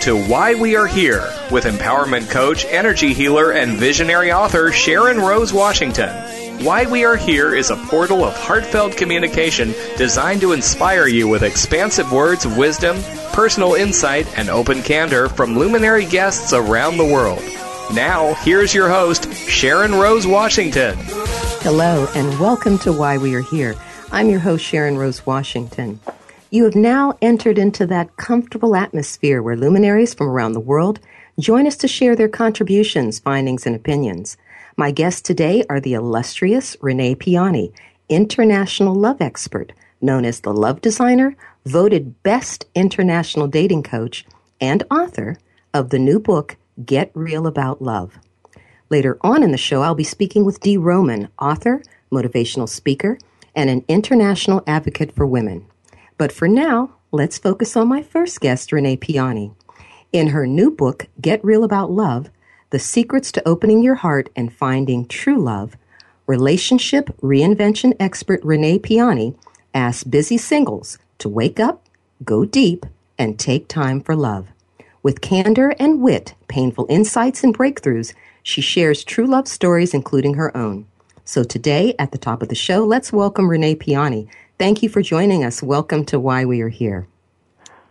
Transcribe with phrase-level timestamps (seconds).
[0.00, 5.52] To Why We Are Here with empowerment coach, energy healer, and visionary author Sharon Rose
[5.52, 6.08] Washington.
[6.64, 11.42] Why We Are Here is a portal of heartfelt communication designed to inspire you with
[11.42, 12.96] expansive words of wisdom,
[13.34, 17.42] personal insight, and open candor from luminary guests around the world.
[17.92, 20.96] Now, here's your host, Sharon Rose Washington.
[21.60, 23.74] Hello, and welcome to Why We Are Here.
[24.10, 26.00] I'm your host, Sharon Rose Washington.
[26.52, 30.98] You have now entered into that comfortable atmosphere where luminaries from around the world
[31.38, 34.36] join us to share their contributions, findings, and opinions.
[34.76, 37.72] My guests today are the illustrious Renee Piane,
[38.08, 44.26] international love expert, known as the Love Designer, voted Best International Dating Coach,
[44.60, 45.36] and author
[45.72, 48.18] of the new book, Get Real About Love.
[48.88, 53.18] Later on in the show, I'll be speaking with Dee Roman, author, motivational speaker,
[53.54, 55.64] and an international advocate for women.
[56.20, 59.56] But for now, let's focus on my first guest, Renee Piane.
[60.12, 62.28] In her new book, Get Real About Love
[62.68, 65.78] The Secrets to Opening Your Heart and Finding True Love,
[66.26, 69.34] relationship reinvention expert Renee Piane
[69.72, 71.86] asks busy singles to wake up,
[72.22, 72.84] go deep,
[73.16, 74.48] and take time for love.
[75.02, 78.12] With candor and wit, painful insights, and breakthroughs,
[78.42, 80.86] she shares true love stories, including her own.
[81.24, 84.28] So today, at the top of the show, let's welcome Renee Piane
[84.60, 85.62] Thank you for joining us.
[85.62, 87.08] Welcome to Why We Are Here.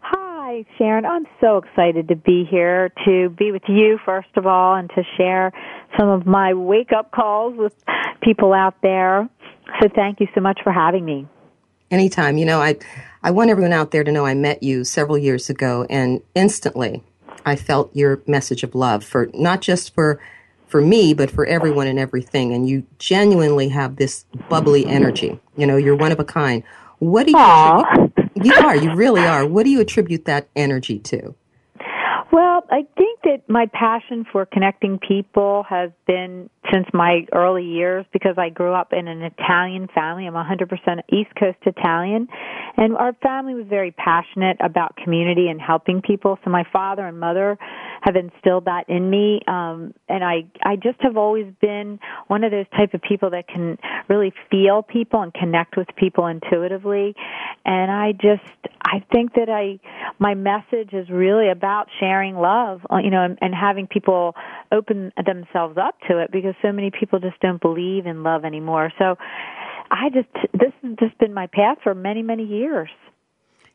[0.01, 1.03] Hi, Sharon.
[1.03, 5.01] I'm so excited to be here, to be with you, first of all, and to
[5.17, 5.51] share
[5.97, 7.73] some of my wake up calls with
[8.21, 9.27] people out there.
[9.81, 11.27] So thank you so much for having me.
[11.89, 12.37] Anytime.
[12.37, 12.77] You know, I,
[13.23, 17.01] I want everyone out there to know I met you several years ago, and instantly
[17.47, 20.19] I felt your message of love for not just for
[20.69, 22.53] for me, but for everyone and everything.
[22.53, 25.39] And you genuinely have this bubbly energy.
[25.57, 26.63] You know, you're one of a kind.
[26.99, 27.37] What do you?
[27.37, 28.75] Attribute, you are.
[28.75, 29.45] You really are.
[29.45, 31.35] What do you attribute that energy to?
[32.31, 38.05] Well, I think that my passion for connecting people has been since my early years
[38.13, 40.27] because I grew up in an Italian family.
[40.27, 40.67] I'm 100%
[41.11, 42.27] East Coast Italian.
[42.77, 46.37] And our family was very passionate about community and helping people.
[46.43, 47.57] So my father and mother
[48.01, 49.41] have instilled that in me.
[49.47, 53.47] Um, and I, I just have always been one of those type of people that
[53.47, 53.77] can
[54.07, 57.15] really feel people and connect with people intuitively.
[57.65, 58.43] And I just,
[58.81, 59.79] I think that I,
[60.19, 64.35] my message is really about sharing love, uh, you know, and, and having people
[64.71, 68.91] open themselves up to it because so many people just don't believe in love anymore.
[68.97, 69.15] So
[69.91, 72.89] I just, this has just been my path for many, many years.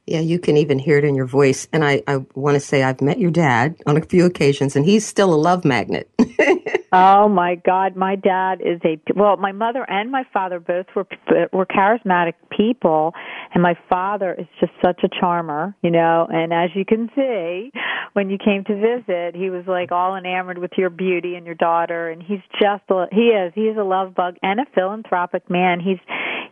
[0.06, 1.66] Yeah, you can even hear it in your voice.
[1.72, 4.84] And I, I want to say I've met your dad on a few occasions, and
[4.84, 6.10] he's still a love magnet.
[6.92, 9.38] oh my God, my dad is a well.
[9.38, 11.06] My mother and my father both were
[11.54, 13.14] were charismatic people,
[13.54, 16.26] and my father is just such a charmer, you know.
[16.30, 17.72] And as you can see,
[18.12, 21.54] when you came to visit, he was like all enamored with your beauty and your
[21.54, 25.48] daughter, and he's just a, he is he is a love bug and a philanthropic
[25.48, 25.80] man.
[25.80, 25.98] He's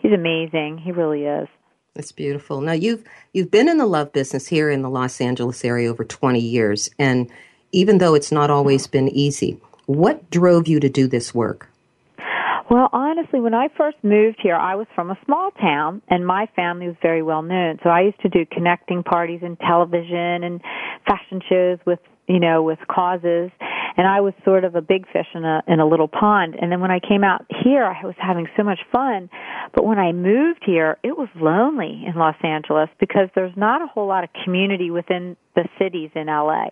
[0.01, 0.81] he's amazing.
[0.83, 1.49] He really is.
[1.95, 2.61] That's beautiful.
[2.63, 6.05] Now you've you've been in the love business here in the Los Angeles area over
[6.05, 7.31] 20 years and
[7.71, 11.69] even though it's not always been easy, what drove you to do this work?
[12.71, 16.49] Well, honestly, when I first moved here, I was from a small town and my
[16.57, 17.79] family was very well known.
[17.83, 20.61] So I used to do connecting parties and television and
[21.07, 23.51] fashion shows with, you know, with causes
[23.97, 26.57] and I was sort of a big fish in a in a little pond.
[26.61, 29.29] And then when I came out here, I was having so much fun.
[29.75, 33.87] But when I moved here, it was lonely in Los Angeles because there's not a
[33.87, 36.67] whole lot of community within the cities in LA.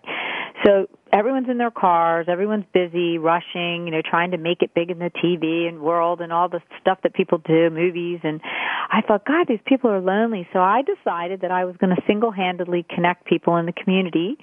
[0.65, 4.89] So everyone's in their cars, everyone's busy, rushing, you know, trying to make it big
[4.89, 8.19] in the TV and world and all the stuff that people do, movies.
[8.23, 10.47] And I thought, God, these people are lonely.
[10.53, 14.37] So I decided that I was going to single-handedly connect people in the community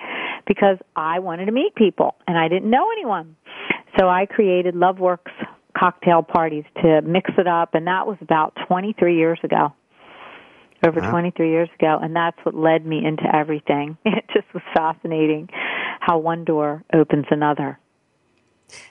[0.46, 3.36] because I wanted to meet people and I didn't know anyone.
[3.98, 5.32] So I created LoveWorks
[5.76, 9.72] cocktail parties to mix it up, and that was about 23 years ago.
[10.86, 11.10] Over wow.
[11.10, 13.98] 23 years ago, and that's what led me into everything.
[14.04, 15.48] It just was fascinating
[16.08, 17.78] how one door opens another.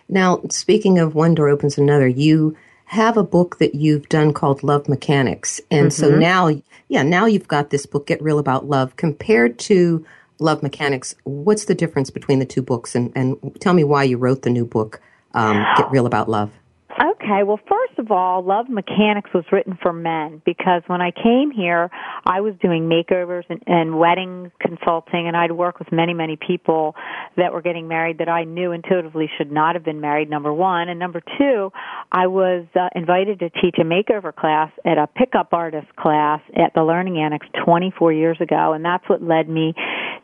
[0.07, 2.55] Now, speaking of one door opens another, you
[2.85, 5.59] have a book that you've done called Love Mechanics.
[5.71, 6.01] And mm-hmm.
[6.01, 10.05] so now, yeah, now you've got this book, Get Real About Love, compared to
[10.39, 11.15] Love Mechanics.
[11.23, 12.93] What's the difference between the two books?
[12.93, 15.01] And, and tell me why you wrote the new book,
[15.33, 16.51] um, Get Real About Love.
[16.99, 21.51] Okay, well, first of all, Love Mechanics was written for men because when I came
[21.51, 21.91] here,
[22.25, 26.95] I was doing makeovers and, and wedding consulting, and I'd work with many, many people
[27.35, 30.89] that were getting married that I knew intuitively should not have been married, number one.
[30.89, 31.71] And number two,
[32.11, 36.73] I was uh, invited to teach a makeover class at a pickup artist class at
[36.73, 39.75] the Learning Annex 24 years ago, and that's what led me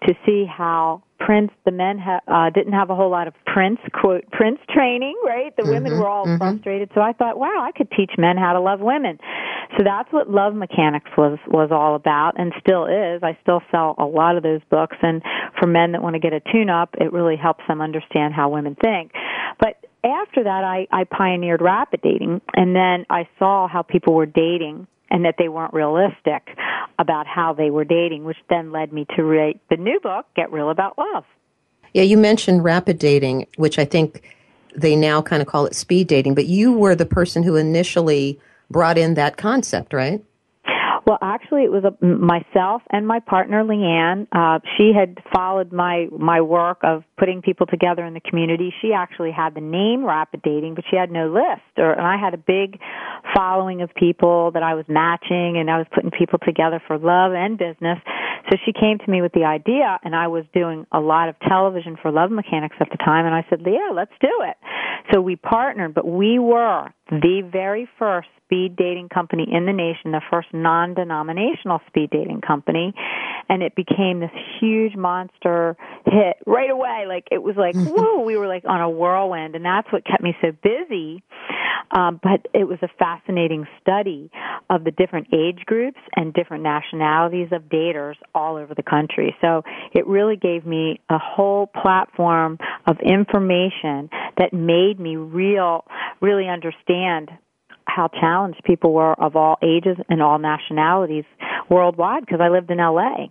[0.08, 3.80] to see how Prince, the men ha- uh, didn't have a whole lot of Prince
[3.94, 5.56] quote Prince training, right?
[5.56, 6.38] The mm-hmm, women were all mm-hmm.
[6.38, 9.18] frustrated, so I thought, wow, I could teach men how to love women.
[9.78, 13.24] So that's what Love Mechanics was was all about, and still is.
[13.24, 15.22] I still sell a lot of those books, and
[15.60, 18.50] for men that want to get a tune up, it really helps them understand how
[18.50, 19.12] women think.
[19.60, 24.26] But after that, I, I pioneered rapid dating, and then I saw how people were
[24.26, 26.58] dating and that they weren't realistic
[27.00, 30.52] about how they were dating, which then led me to write the new book, Get
[30.52, 31.24] Real About Love.
[31.94, 34.24] Yeah, you mentioned rapid dating, which I think
[34.76, 38.40] they now kind of call it speed dating, but you were the person who initially
[38.72, 40.24] brought in that concept, right?
[41.06, 44.28] Well, actually, it was a, myself and my partner Leanne.
[44.32, 48.74] Uh, she had followed my my work of putting people together in the community.
[48.82, 51.62] She actually had the name Rapid Dating, but she had no list.
[51.78, 52.80] Or, and I had a big
[53.36, 57.34] following of people that I was matching, and I was putting people together for love
[57.34, 58.00] and business.
[58.50, 61.36] So she came to me with the idea, and I was doing a lot of
[61.40, 64.56] television for Love Mechanics at the time, and I said, "Leah, let's do it."
[65.12, 70.12] So we partnered, but we were the very first speed dating company in the nation,
[70.12, 72.94] the first non-denominational speed dating company,
[73.50, 77.06] and it became this huge monster hit right away.
[77.08, 80.22] Like it was like, whoa, we were like on a whirlwind, and that's what kept
[80.22, 81.24] me so busy.
[81.92, 84.32] Um, but it was a fascinating study
[84.70, 89.36] of the different age groups and different nationalities of daters all over the country.
[89.42, 89.64] So
[89.94, 92.58] it really gave me a whole platform
[92.88, 95.86] of information that made me real,
[96.20, 97.30] really understand
[97.86, 101.26] how challenged people were of all ages and all nationalities
[101.70, 103.28] worldwide because I lived in LA.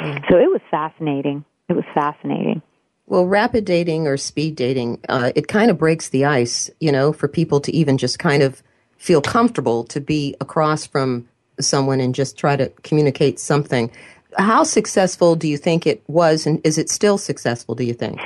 [0.00, 0.24] Mm.
[0.30, 1.44] So it was fascinating.
[1.68, 2.62] It was fascinating.
[3.06, 7.12] Well, rapid dating or speed dating, uh, it kind of breaks the ice, you know,
[7.12, 8.62] for people to even just kind of
[8.98, 11.26] feel comfortable to be across from
[11.60, 13.90] someone and just try to communicate something.
[14.36, 18.20] How successful do you think it was, and is it still successful, do you think?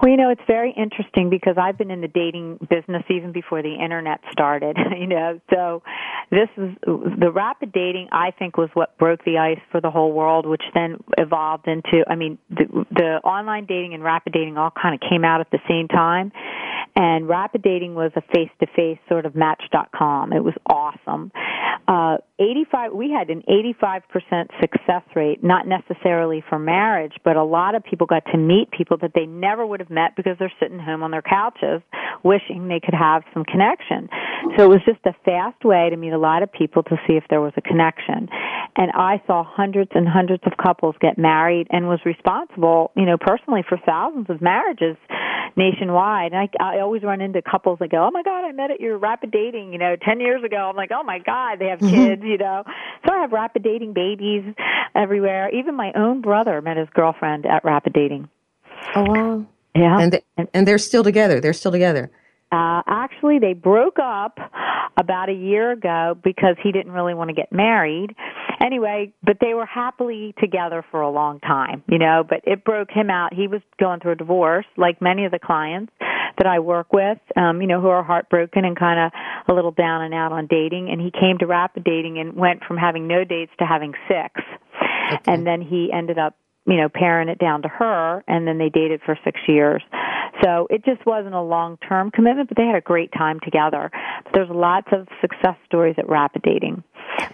[0.00, 3.60] Well, you know, it's very interesting because I've been in the dating business even before
[3.62, 5.40] the internet started, you know.
[5.52, 5.82] So
[6.30, 10.12] this is the rapid dating I think was what broke the ice for the whole
[10.12, 14.70] world, which then evolved into I mean, the, the online dating and rapid dating all
[14.70, 16.32] kind of came out at the same time.
[16.96, 20.32] And rapid dating was a face-to-face sort of match.com.
[20.32, 21.30] It was awesome.
[21.86, 23.42] Uh 85 we had an
[23.82, 28.70] 85% success rate, not necessarily for marriage, but a lot of people got to meet
[28.70, 31.82] people that they never would have met because they're sitting home on their couches
[32.22, 34.08] wishing they could have some connection.
[34.56, 37.14] So it was just a fast way to meet a lot of people to see
[37.14, 38.28] if there was a connection.
[38.76, 43.16] And I saw hundreds and hundreds of couples get married and was responsible, you know,
[43.18, 44.96] personally for thousands of marriages
[45.56, 46.32] nationwide.
[46.32, 48.80] And I, I always run into couples that go, "Oh my God, I met at
[48.80, 51.80] your rapid dating, you know, 10 years ago." I'm like, "Oh my God, they have
[51.80, 51.94] mm-hmm.
[51.94, 52.62] kids, you know."
[53.06, 54.44] So I have rapid dating babies
[54.94, 55.50] everywhere.
[55.50, 58.28] Even my own brother met his girlfriend at rapid dating.
[58.94, 59.46] Oh wow.
[59.74, 59.98] Yeah.
[60.00, 61.40] And they, and they're still together.
[61.40, 62.10] They're still together.
[62.52, 64.38] Uh, actually, they broke up
[64.96, 68.14] about a year ago because he didn't really want to get married.
[68.60, 72.90] Anyway, but they were happily together for a long time, you know, but it broke
[72.90, 73.32] him out.
[73.32, 75.92] He was going through a divorce, like many of the clients
[76.38, 79.12] that I work with, um, you know, who are heartbroken and kind of
[79.48, 80.90] a little down and out on dating.
[80.90, 84.40] And he came to rapid dating and went from having no dates to having six.
[85.12, 85.32] Okay.
[85.32, 86.36] And then he ended up
[86.70, 89.82] you know, paring it down to her, and then they dated for six years.
[90.42, 93.90] So it just wasn't a long term commitment, but they had a great time together.
[94.32, 96.84] There's lots of success stories at rapid dating.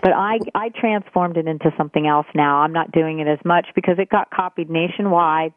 [0.03, 2.61] But I I transformed it into something else now.
[2.61, 5.53] I'm not doing it as much because it got copied nationwide,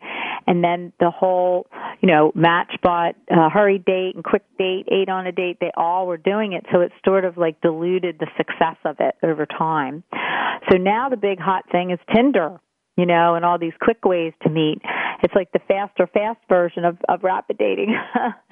[0.46, 1.68] and then the whole
[2.02, 6.06] you know Matchbot, uh, Hurry Date, and Quick Date, Eight on a Date, they all
[6.06, 6.66] were doing it.
[6.74, 10.04] So it sort of like diluted the success of it over time.
[10.70, 12.60] So now the big hot thing is Tinder
[13.00, 14.82] you know, and all these quick ways to meet.
[15.24, 17.96] It's like the faster fast version of, of rapid dating.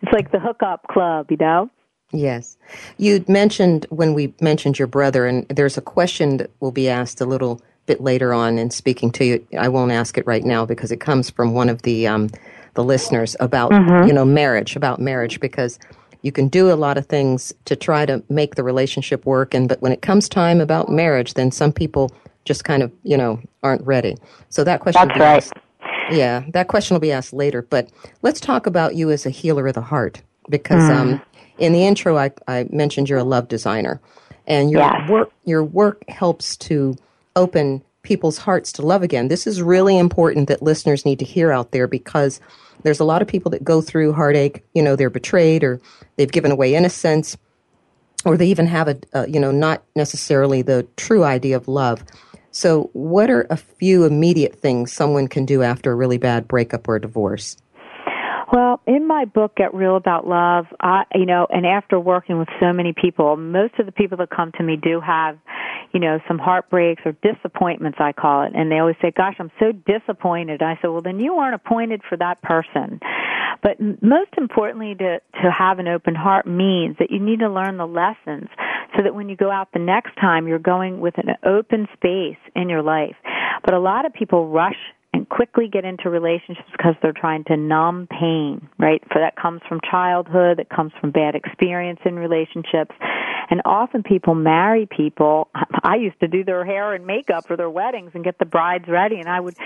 [0.00, 1.68] it's like the hookup club, you know?
[2.12, 2.56] Yes.
[2.98, 7.20] You mentioned when we mentioned your brother, and there's a question that will be asked
[7.20, 9.46] a little bit later on in speaking to you.
[9.58, 12.30] I won't ask it right now because it comes from one of the um,
[12.74, 14.06] the listeners about mm-hmm.
[14.06, 15.78] you know marriage, about marriage, because
[16.22, 19.68] you can do a lot of things to try to make the relationship work, and
[19.68, 22.12] but when it comes time about marriage, then some people
[22.44, 24.16] just kind of you know aren't ready.
[24.48, 25.08] So that question.
[25.08, 25.36] That's right.
[25.36, 25.52] Asked,
[26.10, 27.62] yeah, that question will be asked later.
[27.62, 27.90] But
[28.22, 30.96] let's talk about you as a healer of the heart, because mm.
[30.96, 31.22] um,
[31.58, 34.00] in the intro I, I mentioned you're a love designer,
[34.46, 35.08] and your yes.
[35.08, 36.96] work your work helps to
[37.36, 39.28] open people's hearts to love again.
[39.28, 42.40] This is really important that listeners need to hear out there because
[42.82, 44.64] there's a lot of people that go through heartache.
[44.74, 45.80] You know, they're betrayed or
[46.16, 47.36] they've given away innocence,
[48.24, 52.02] or they even have a, a you know not necessarily the true idea of love.
[52.52, 56.88] So, what are a few immediate things someone can do after a really bad breakup
[56.88, 57.56] or divorce?
[58.52, 62.48] Well, in my book, Get Real About Love, I, you know, and after working with
[62.58, 65.38] so many people, most of the people that come to me do have,
[65.92, 68.52] you know, some heartbreaks or disappointments, I call it.
[68.54, 70.62] And they always say, gosh, I'm so disappointed.
[70.62, 73.00] I say, well, then you aren't appointed for that person.
[73.62, 77.76] But most importantly, to, to have an open heart means that you need to learn
[77.76, 78.48] the lessons
[78.96, 82.38] so that when you go out the next time, you're going with an open space
[82.56, 83.16] in your life.
[83.64, 84.78] But a lot of people rush
[85.12, 89.02] and quickly get into relationships because they're trying to numb pain, right?
[89.12, 92.94] For that comes from childhood, it comes from bad experience in relationships.
[93.50, 95.48] And often people marry people.
[95.82, 98.84] I used to do their hair and makeup for their weddings and get the brides
[98.86, 99.56] ready and I would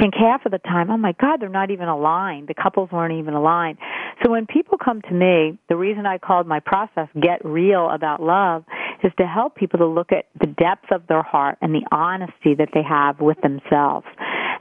[0.00, 2.48] think half of the time, oh my God, they're not even aligned.
[2.48, 3.78] The couples weren't even aligned.
[4.24, 8.22] So when people come to me, the reason I called my process Get Real About
[8.22, 8.64] Love
[9.02, 12.54] is to help people to look at the depth of their heart and the honesty
[12.54, 14.06] that they have with themselves.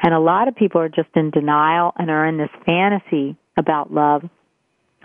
[0.04, 3.92] And a lot of people are just in denial and are in this fantasy about
[3.92, 4.24] love.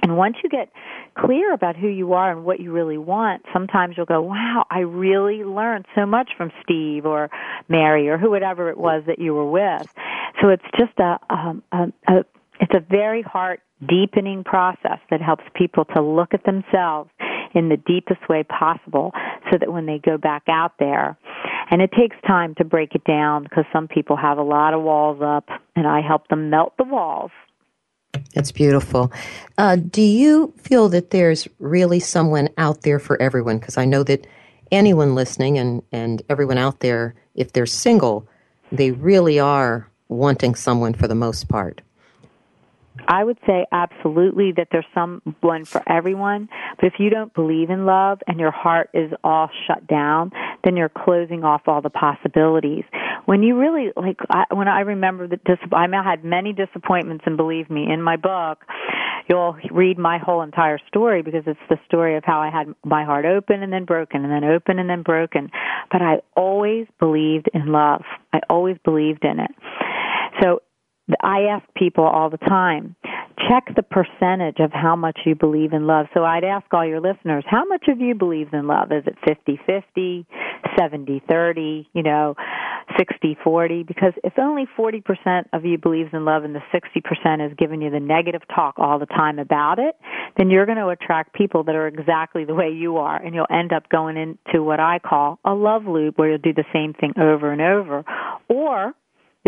[0.02, 0.70] And once you get
[1.16, 4.80] clear about who you are and what you really want, sometimes you'll go, wow, I
[4.80, 7.30] really learned so much from Steve or
[7.68, 9.88] Mary or whoever it was that you were with.
[10.40, 12.24] So it's just a, um, a, a
[12.60, 17.10] it's a very heart deepening process that helps people to look at themselves
[17.54, 19.12] in the deepest way possible
[19.50, 21.16] so that when they go back out there
[21.70, 24.82] and it takes time to break it down because some people have a lot of
[24.82, 27.30] walls up and I help them melt the walls.
[28.34, 29.12] That's beautiful.
[29.58, 33.58] Uh, do you feel that there's really someone out there for everyone?
[33.58, 34.26] Because I know that
[34.70, 38.26] anyone listening and, and everyone out there, if they're single,
[38.72, 41.82] they really are wanting someone for the most part.
[43.06, 46.48] I would say absolutely that there's someone for everyone.
[46.76, 50.32] But if you don't believe in love and your heart is all shut down,
[50.64, 52.84] then you're closing off all the possibilities.
[53.26, 57.36] When you really like, I, when I remember that dis- I had many disappointments, and
[57.36, 58.64] believe me, in my book,
[59.28, 63.04] you'll read my whole entire story because it's the story of how I had my
[63.04, 65.50] heart open and then broken and then open and then broken.
[65.92, 68.02] But I always believed in love.
[68.32, 69.50] I always believed in it.
[70.42, 70.62] So
[71.22, 72.96] I ask people all the time,
[73.48, 76.06] check the percentage of how much you believe in love.
[76.12, 78.90] So I'd ask all your listeners, how much of you believes in love?
[78.92, 80.26] Is it 50-50,
[80.78, 82.34] 70-30, you know,
[82.98, 83.86] 60-40?
[83.86, 87.90] Because if only 40% of you believes in love and the 60% is giving you
[87.90, 89.96] the negative talk all the time about it,
[90.36, 93.46] then you're going to attract people that are exactly the way you are and you'll
[93.50, 96.92] end up going into what I call a love loop where you'll do the same
[96.92, 98.04] thing over and over.
[98.48, 98.94] Or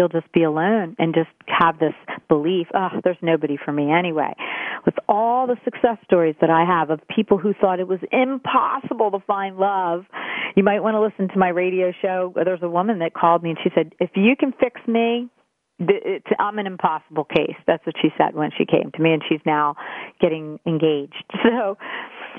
[0.01, 1.93] you'll just be alone and just have this
[2.27, 4.33] belief, oh, there's nobody for me anyway.
[4.87, 9.11] With all the success stories that I have of people who thought it was impossible
[9.11, 10.07] to find love,
[10.57, 12.33] you might want to listen to my radio show.
[12.35, 15.29] There's a woman that called me and she said, if you can fix me,
[15.81, 17.57] it's, I'm an impossible case.
[17.67, 19.77] That's what she said when she came to me, and she's now
[20.21, 21.25] getting engaged.
[21.43, 21.79] So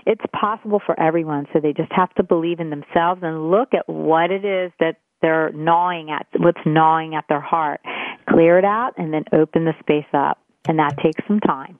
[0.05, 1.45] it's possible for everyone.
[1.53, 4.97] So they just have to believe in themselves and look at what it is that
[5.21, 7.81] they're gnawing at, what's gnawing at their heart.
[8.29, 10.39] Clear it out and then open the space up.
[10.67, 11.79] And that takes some time.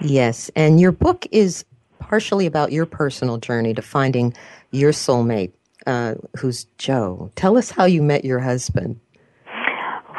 [0.00, 0.50] Yes.
[0.56, 1.64] And your book is
[1.98, 4.34] partially about your personal journey to finding
[4.70, 5.52] your soulmate,
[5.86, 7.30] uh, who's Joe.
[7.34, 9.00] Tell us how you met your husband.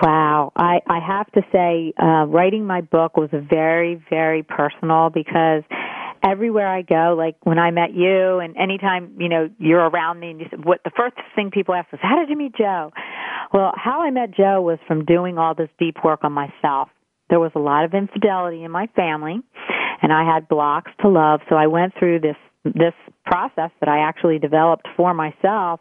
[0.02, 0.52] Wow.
[0.56, 5.64] I, I have to say, uh, writing my book was very, very personal because
[6.24, 10.32] everywhere I go, like when I met you and anytime, you know, you're around me
[10.32, 12.92] and you said, what the first thing people ask is, how did you meet Joe?
[13.54, 16.90] Well, how I met Joe was from doing all this deep work on myself.
[17.30, 19.40] There was a lot of infidelity in my family
[20.02, 22.94] and I had blocks to love, so I went through this this
[23.26, 25.80] process that I actually developed for myself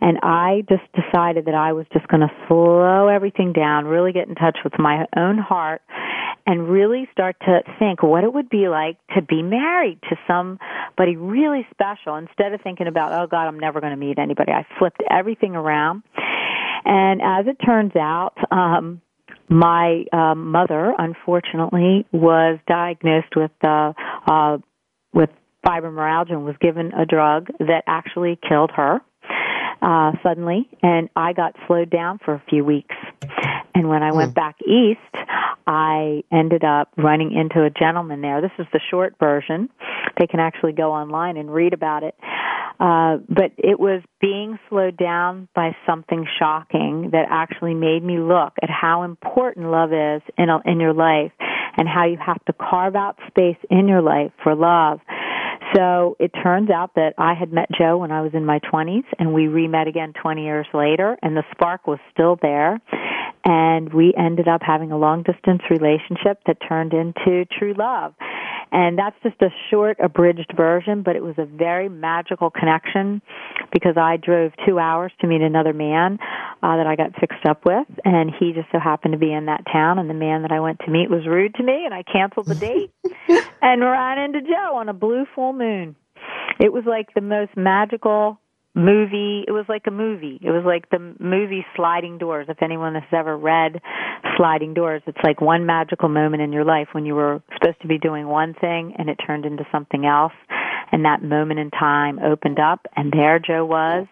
[0.00, 4.26] and I just decided that I was just going to slow everything down, really get
[4.28, 5.82] in touch with my own heart
[6.46, 11.16] and really start to think what it would be like to be married to somebody
[11.16, 14.52] really special instead of thinking about, oh God, I'm never going to meet anybody.
[14.52, 16.02] I flipped everything around.
[16.84, 19.00] And as it turns out, um,
[19.48, 23.92] my um, mother, unfortunately, was diagnosed with uh,
[24.26, 24.58] uh,
[25.12, 25.30] with
[25.66, 29.00] fibromyalgia and was given a drug that actually killed her
[29.84, 32.94] uh, suddenly, and I got slowed down for a few weeks.
[33.74, 34.34] And when I went hmm.
[34.34, 35.00] back east,
[35.66, 38.40] I ended up running into a gentleman there.
[38.40, 39.68] This is the short version.
[40.18, 42.14] They can actually go online and read about it.
[42.80, 48.52] Uh, but it was being slowed down by something shocking that actually made me look
[48.62, 51.30] at how important love is in, a, in your life
[51.76, 54.98] and how you have to carve out space in your life for love
[55.74, 59.04] so it turns out that I had met Joe when I was in my 20s,
[59.18, 62.80] and we re met again 20 years later, and the spark was still there.
[63.46, 68.14] And we ended up having a long distance relationship that turned into true love.
[68.74, 73.22] And that's just a short, abridged version, but it was a very magical connection
[73.72, 76.18] because I drove two hours to meet another man
[76.60, 79.46] uh, that I got fixed up with, and he just so happened to be in
[79.46, 80.00] that town.
[80.00, 82.46] And the man that I went to meet was rude to me, and I canceled
[82.46, 82.90] the date
[83.62, 85.94] and ran into Joe on a blue full moon.
[86.58, 88.40] It was like the most magical
[88.74, 89.44] movie.
[89.46, 90.38] It was like a movie.
[90.42, 92.46] It was like the movie Sliding Doors.
[92.48, 93.80] If anyone has ever read
[94.36, 97.88] Sliding Doors, it's like one magical moment in your life when you were supposed to
[97.88, 100.32] be doing one thing and it turned into something else.
[100.92, 104.06] And that moment in time opened up and there Joe was.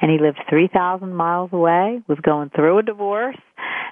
[0.00, 3.36] And he lived 3,000 miles away, was going through a divorce.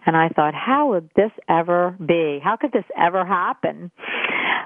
[0.05, 2.41] And I thought, how would this ever be?
[2.43, 3.93] How could this ever happen?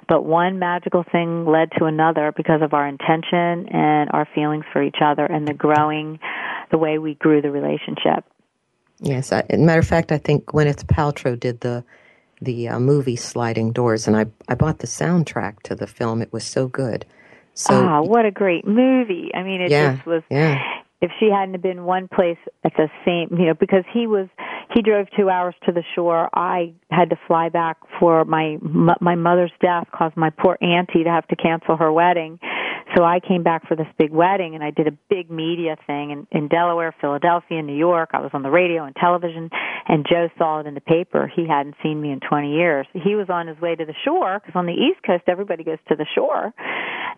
[0.09, 4.83] But one magical thing led to another because of our intention and our feelings for
[4.83, 6.19] each other and the growing,
[6.71, 8.25] the way we grew the relationship.
[9.01, 11.85] Yes, I, matter of fact, I think Gwyneth Paltrow did the
[12.43, 16.23] the uh, movie Sliding Doors, and I I bought the soundtrack to the film.
[16.23, 17.05] It was so good.
[17.55, 19.31] So, ah, what a great movie!
[19.35, 20.23] I mean, it yeah, just was.
[20.31, 20.59] Yeah.
[21.03, 24.29] If she hadn't been one place at the same, you know, because he was
[24.75, 26.29] he drove two hours to the shore.
[26.35, 28.59] I had to fly back for my
[29.01, 32.39] my mother's death, caused my poor auntie to have to cancel her wedding.
[32.97, 36.13] So I came back for this big wedding, and I did a big media thing
[36.13, 38.11] in, in Delaware, Philadelphia, New York.
[38.13, 39.51] I was on the radio and television,
[39.89, 41.31] and Joe saw it in the paper.
[41.35, 42.87] He hadn't seen me in 20 years.
[42.93, 45.79] He was on his way to the shore because on the East Coast everybody goes
[45.89, 46.55] to the shore,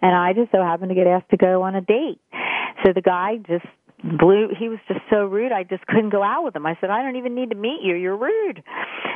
[0.00, 2.20] and I just so happened to get asked to go on a date.
[2.84, 3.66] So the guy just
[4.02, 6.66] blew he was just so rude i just couldn't go out with him.
[6.66, 7.94] I said i don't even need to meet you.
[7.94, 8.62] You're rude.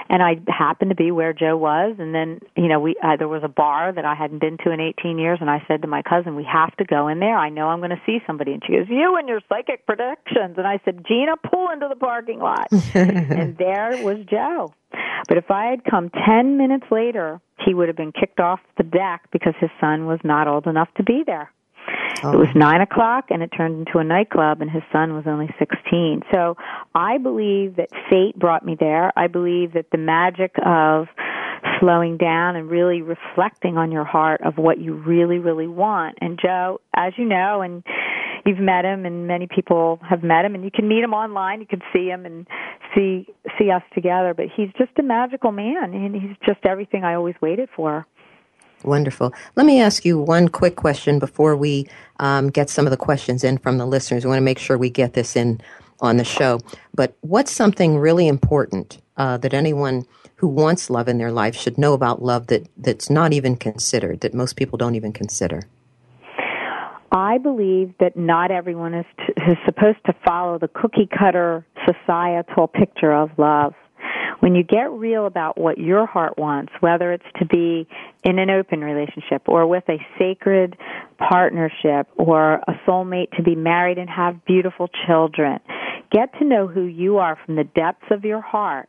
[0.09, 3.29] And i happened to be where joe was and then you know we uh, there
[3.29, 5.89] was a bar that i hadn't been to in 18 years and i said to
[5.89, 7.37] my cousin we have to go in there.
[7.37, 8.53] I know i'm going to see somebody.
[8.53, 11.97] And she goes you and your psychic predictions and i said gina pull into the
[11.97, 12.69] parking lot.
[12.95, 14.75] And there was joe.
[15.29, 18.83] But if i had come 10 minutes later he would have been kicked off the
[18.83, 21.53] deck because his son was not old enough to be there
[22.23, 22.33] Oh.
[22.33, 22.59] It was oh.
[22.59, 26.23] nine o'clock and it turned into a nightclub and his son was only 16.
[26.33, 26.57] So
[26.95, 29.13] I believe that fate brought me there.
[29.17, 31.07] I believe that the magic of
[31.81, 36.19] slowing down and really reflecting on your heart of what you really, really want.
[36.21, 37.83] And Joe, as you know, and
[38.45, 41.61] you've met him and many people have met him and you can meet him online,
[41.61, 42.47] you can see him and
[42.95, 43.27] see
[43.59, 47.35] see us together, but he's just a magical man and he's just everything I always
[47.41, 48.07] waited for.
[48.85, 49.33] Wonderful.
[49.57, 51.87] Let me ask you one quick question before we
[52.19, 54.25] um, get some of the questions in from the listeners.
[54.25, 55.61] We want to make sure we get this in
[56.01, 56.61] on the show.
[56.95, 60.05] But what's something really important uh, that anyone
[60.37, 64.21] who wants love in their life should know about love that, that's not even considered,
[64.21, 65.63] that most people don't even consider?
[67.13, 72.67] I believe that not everyone is, to, is supposed to follow the cookie cutter societal
[72.67, 73.75] picture of love
[74.43, 77.87] when you get real about what your heart wants, whether it's to be
[78.25, 80.77] in an open relationship or with a sacred
[81.17, 85.61] partnership or a soulmate to be married and have beautiful children,
[86.11, 88.89] get to know who you are from the depths of your heart.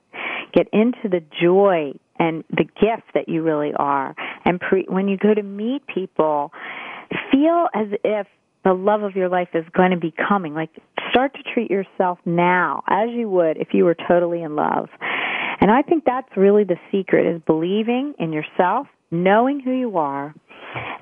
[0.55, 4.15] Get into the joy and the gift that you really are.
[4.45, 6.51] And pre- when you go to meet people,
[7.31, 8.25] feel as if
[8.63, 10.55] the love of your life is going to be coming.
[10.55, 10.71] Like,
[11.11, 14.89] start to treat yourself now as you would if you were totally in love.
[15.63, 20.35] And I think that's really the secret is believing in yourself, knowing who you are,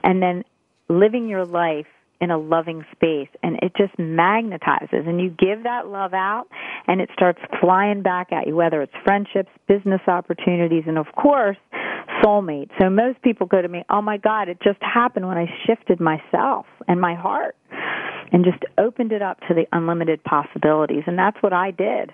[0.04, 0.44] and then
[0.88, 1.88] living your life
[2.20, 3.30] in a loving space.
[3.42, 6.46] And it just magnetizes and you give that love out
[6.86, 11.58] and it starts flying back at you whether it's friendships business opportunities and of course
[12.24, 12.70] soulmates.
[12.80, 16.00] So most people go to me oh my god it just happened when i shifted
[16.00, 17.56] myself and my heart
[18.32, 21.04] and just opened it up to the unlimited possibilities.
[21.08, 22.12] And that's what i did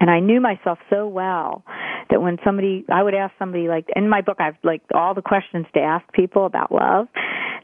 [0.00, 1.64] and I knew myself so well
[2.10, 5.22] that when somebody, I would ask somebody like, in my book, I've like all the
[5.22, 7.08] questions to ask people about love.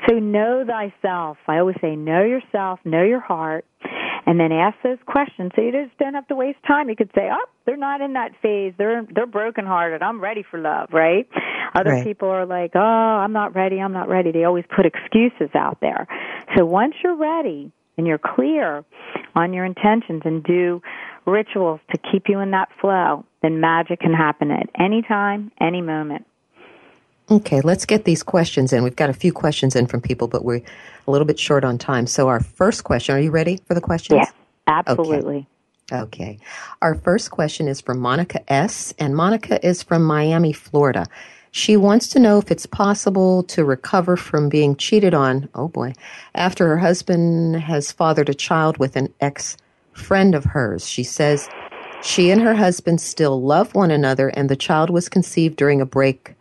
[0.08, 1.36] So know thyself.
[1.46, 3.66] I always say, know yourself, know your heart,
[4.26, 6.88] and then ask those questions so you just don't have to waste time.
[6.88, 8.72] You could say, "Oh, they're not in that phase.
[8.78, 10.02] They're they're brokenhearted.
[10.02, 11.28] I'm ready for love." Right?
[11.74, 12.04] Other right.
[12.04, 13.80] people are like, "Oh, I'm not ready.
[13.80, 16.06] I'm not ready." They always put excuses out there.
[16.56, 18.84] So once you're ready and you're clear
[19.34, 20.82] on your intentions and do
[21.26, 25.80] rituals to keep you in that flow, then magic can happen at any time, any
[25.80, 26.26] moment.
[27.30, 28.82] Okay, let's get these questions in.
[28.82, 30.62] We've got a few questions in from people, but we're
[31.06, 32.06] a little bit short on time.
[32.08, 34.18] So, our first question are you ready for the questions?
[34.24, 34.32] Yes,
[34.66, 35.46] absolutely.
[35.92, 36.02] Okay.
[36.02, 36.38] okay.
[36.82, 41.06] Our first question is from Monica S., and Monica is from Miami, Florida.
[41.52, 45.94] She wants to know if it's possible to recover from being cheated on, oh boy,
[46.34, 49.56] after her husband has fathered a child with an ex
[50.00, 50.88] friend of hers.
[50.88, 51.48] She says
[52.02, 55.86] she and her husband still love one another, and the child was conceived during a
[55.86, 56.34] break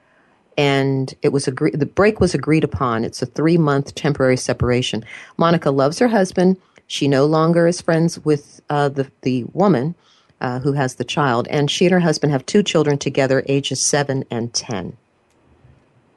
[0.60, 5.06] and it was agreed the break was agreed upon it's a three month temporary separation
[5.38, 9.96] monica loves her husband she no longer is friends with uh, the, the woman
[10.42, 13.80] uh, who has the child and she and her husband have two children together ages
[13.82, 14.98] seven and ten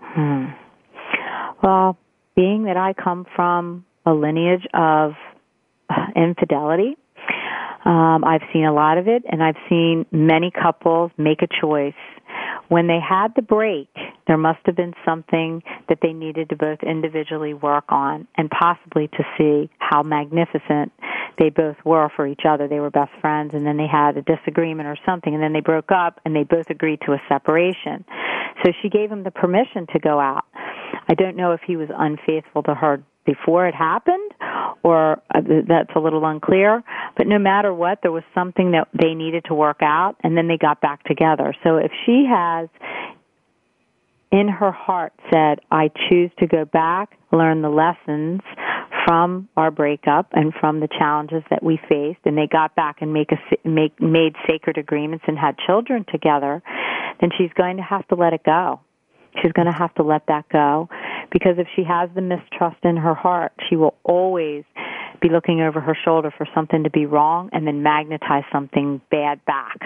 [0.00, 0.46] hmm.
[1.62, 1.96] well
[2.34, 5.12] being that i come from a lineage of
[6.16, 6.96] infidelity
[7.84, 11.94] um, I've seen a lot of it, and I've seen many couples make a choice
[12.68, 13.88] when they had the break,
[14.26, 19.08] there must have been something that they needed to both individually work on and possibly
[19.08, 20.92] to see how magnificent
[21.38, 22.68] they both were for each other.
[22.68, 25.60] They were best friends and then they had a disagreement or something and then they
[25.60, 28.04] broke up and they both agreed to a separation.
[28.64, 30.44] So she gave him the permission to go out.
[31.08, 34.32] I don't know if he was unfaithful to her before it happened
[34.82, 36.82] or uh, that's a little unclear.
[37.16, 40.48] But no matter what there was something that they needed to work out and then
[40.48, 41.54] they got back together.
[41.62, 42.68] So if she has
[44.30, 48.40] in her heart said i choose to go back learn the lessons
[49.04, 53.12] from our breakup and from the challenges that we faced and they got back and
[53.12, 56.62] make a make made sacred agreements and had children together
[57.22, 58.80] then she's going to have to let it go.
[59.40, 60.88] She's going to have to let that go
[61.32, 64.64] because if she has the mistrust in her heart, she will always
[65.20, 69.42] be looking over her shoulder for something to be wrong and then magnetize something bad
[69.46, 69.78] back.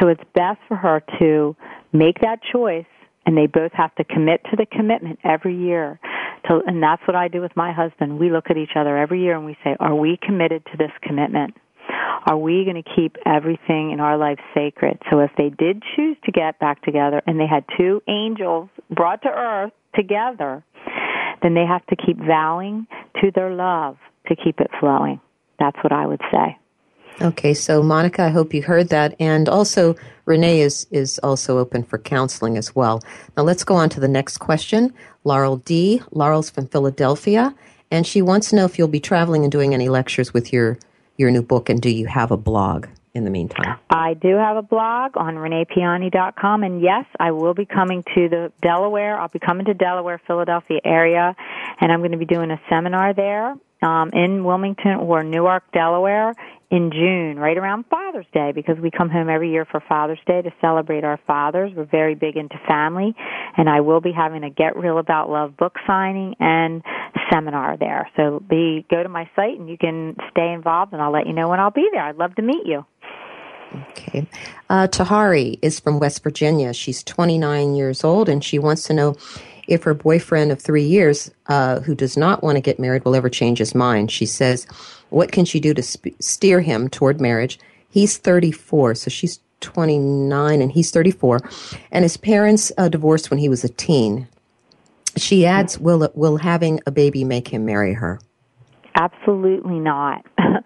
[0.00, 1.56] So it's best for her to
[1.92, 2.86] make that choice
[3.26, 5.98] and they both have to commit to the commitment every year.
[6.46, 8.18] To, and that's what I do with my husband.
[8.18, 10.92] We look at each other every year and we say, are we committed to this
[11.02, 11.54] commitment?
[12.26, 14.98] Are we going to keep everything in our life sacred?
[15.10, 19.22] So if they did choose to get back together and they had two angels brought
[19.22, 20.64] to earth together,
[21.42, 22.86] then they have to keep vowing
[23.20, 23.96] to their love
[24.26, 25.20] to keep it flowing.
[25.58, 26.58] That's what I would say.
[27.20, 29.16] Okay, so Monica, I hope you heard that.
[29.18, 33.02] And also, Renee is, is also open for counseling as well.
[33.36, 34.94] Now, let's go on to the next question.
[35.24, 36.00] Laurel D.
[36.12, 37.54] Laurel's from Philadelphia,
[37.90, 40.78] and she wants to know if you'll be traveling and doing any lectures with your,
[41.16, 42.86] your new book, and do you have a blog?
[43.14, 43.78] In the meantime?
[43.90, 48.52] I do have a blog on reneepiane.com, and yes, I will be coming to the
[48.62, 49.18] Delaware.
[49.18, 51.34] I'll be coming to Delaware, Philadelphia area,
[51.80, 56.34] and I'm going to be doing a seminar there um, in Wilmington or Newark, Delaware
[56.70, 60.42] in June, right around Father's Day, because we come home every year for Father's Day
[60.42, 61.72] to celebrate our fathers.
[61.74, 63.14] We're very big into family,
[63.56, 66.82] and I will be having a Get Real About Love book signing and
[67.32, 68.10] seminar there.
[68.16, 71.32] So be go to my site and you can stay involved, and I'll let you
[71.32, 72.02] know when I'll be there.
[72.02, 72.84] I'd love to meet you.
[73.90, 74.26] Okay.
[74.70, 76.72] Uh, Tahari is from West Virginia.
[76.72, 79.16] She's 29 years old, and she wants to know
[79.68, 83.14] if her boyfriend of three years, uh, who does not want to get married, will
[83.14, 84.10] ever change his mind.
[84.10, 84.66] She says,
[85.10, 87.60] What can she do to sp- steer him toward marriage?
[87.90, 91.40] He's 34, so she's 29 and he's 34.
[91.92, 94.26] And his parents uh, divorced when he was a teen.
[95.16, 98.20] She adds, Will, will having a baby make him marry her?
[98.94, 100.24] Absolutely not.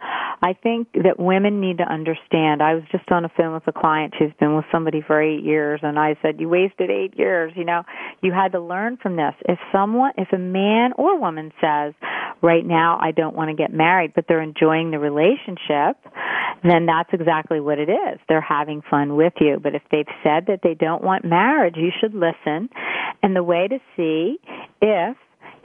[0.43, 2.63] I think that women need to understand.
[2.63, 5.45] I was just on a phone with a client who's been with somebody for eight
[5.45, 7.53] years, and I said, "You wasted eight years.
[7.55, 7.85] You know,
[8.23, 9.35] you had to learn from this.
[9.49, 11.95] If someone, if a man or woman says,
[12.43, 15.97] right now I don't want to get married, but they're enjoying the relationship,
[16.65, 18.19] then that's exactly what it is.
[18.29, 19.61] They're having fun with you.
[19.63, 22.69] But if they've said that they don't want marriage, you should listen.
[23.23, 24.39] And the way to see
[24.81, 25.17] if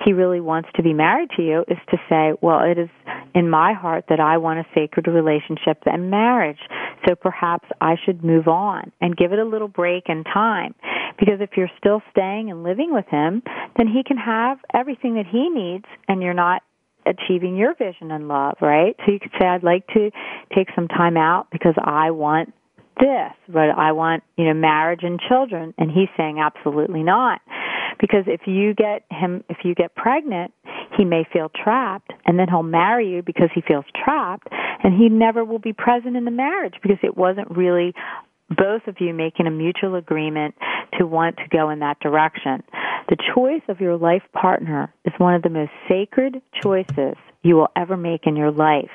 [0.03, 2.89] he really wants to be married to you is to say, well, it is
[3.33, 6.59] in my heart that I want a sacred relationship and marriage.
[7.07, 10.75] So perhaps I should move on and give it a little break and time.
[11.19, 13.41] Because if you're still staying and living with him,
[13.77, 16.61] then he can have everything that he needs and you're not
[17.05, 18.95] achieving your vision and love, right?
[19.05, 20.11] So you could say, I'd like to
[20.53, 22.53] take some time out because I want
[22.99, 25.73] this, but I want, you know, marriage and children.
[25.77, 27.41] And he's saying absolutely not.
[27.99, 30.53] Because if you get him, if you get pregnant,
[30.97, 34.47] he may feel trapped and then he'll marry you because he feels trapped
[34.83, 37.93] and he never will be present in the marriage because it wasn't really
[38.49, 40.55] both of you making a mutual agreement
[40.97, 42.63] to want to go in that direction.
[43.09, 47.69] The choice of your life partner is one of the most sacred choices you will
[47.75, 48.89] ever make in your life.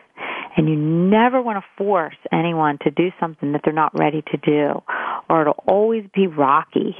[0.57, 4.37] And you never want to force anyone to do something that they're not ready to
[4.37, 4.83] do,
[5.31, 6.95] or it'll always be rocky.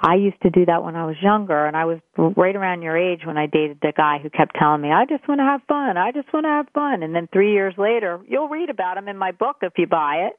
[0.00, 2.96] I used to do that when I was younger, and I was right around your
[2.96, 5.62] age when I dated the guy who kept telling me, I just want to have
[5.68, 7.02] fun, I just want to have fun.
[7.02, 10.28] And then three years later, you'll read about him in my book if you buy
[10.28, 10.34] it.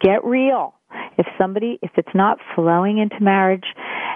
[0.00, 0.74] Get real.
[1.18, 3.64] If somebody, if it's not flowing into marriage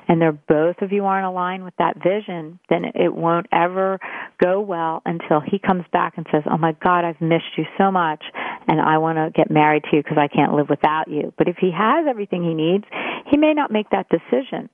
[0.08, 3.98] and they're both of you aren't aligned with that vision, then it won't ever
[4.42, 7.90] go well until he comes back and says, Oh my God, I've missed you so
[7.90, 8.22] much
[8.68, 11.32] and I want to get married to you because I can't live without you.
[11.36, 12.84] But if he has everything he needs,
[13.30, 14.68] he may not make that decision.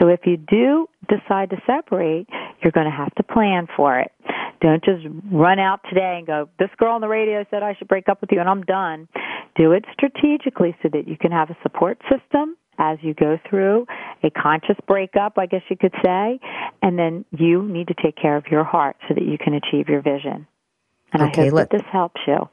[0.00, 2.26] So if you do decide to separate,
[2.62, 4.10] you're going to have to plan for it.
[4.60, 7.88] Don't just run out today and go, this girl on the radio said I should
[7.88, 9.08] break up with you and I'm done.
[9.56, 13.86] Do it strategically so that you can have a support system as you go through
[14.22, 16.40] a conscious breakup, I guess you could say,
[16.80, 19.88] and then you need to take care of your heart so that you can achieve
[19.88, 20.46] your vision.
[21.12, 22.48] And okay, I hope let, that this helps you.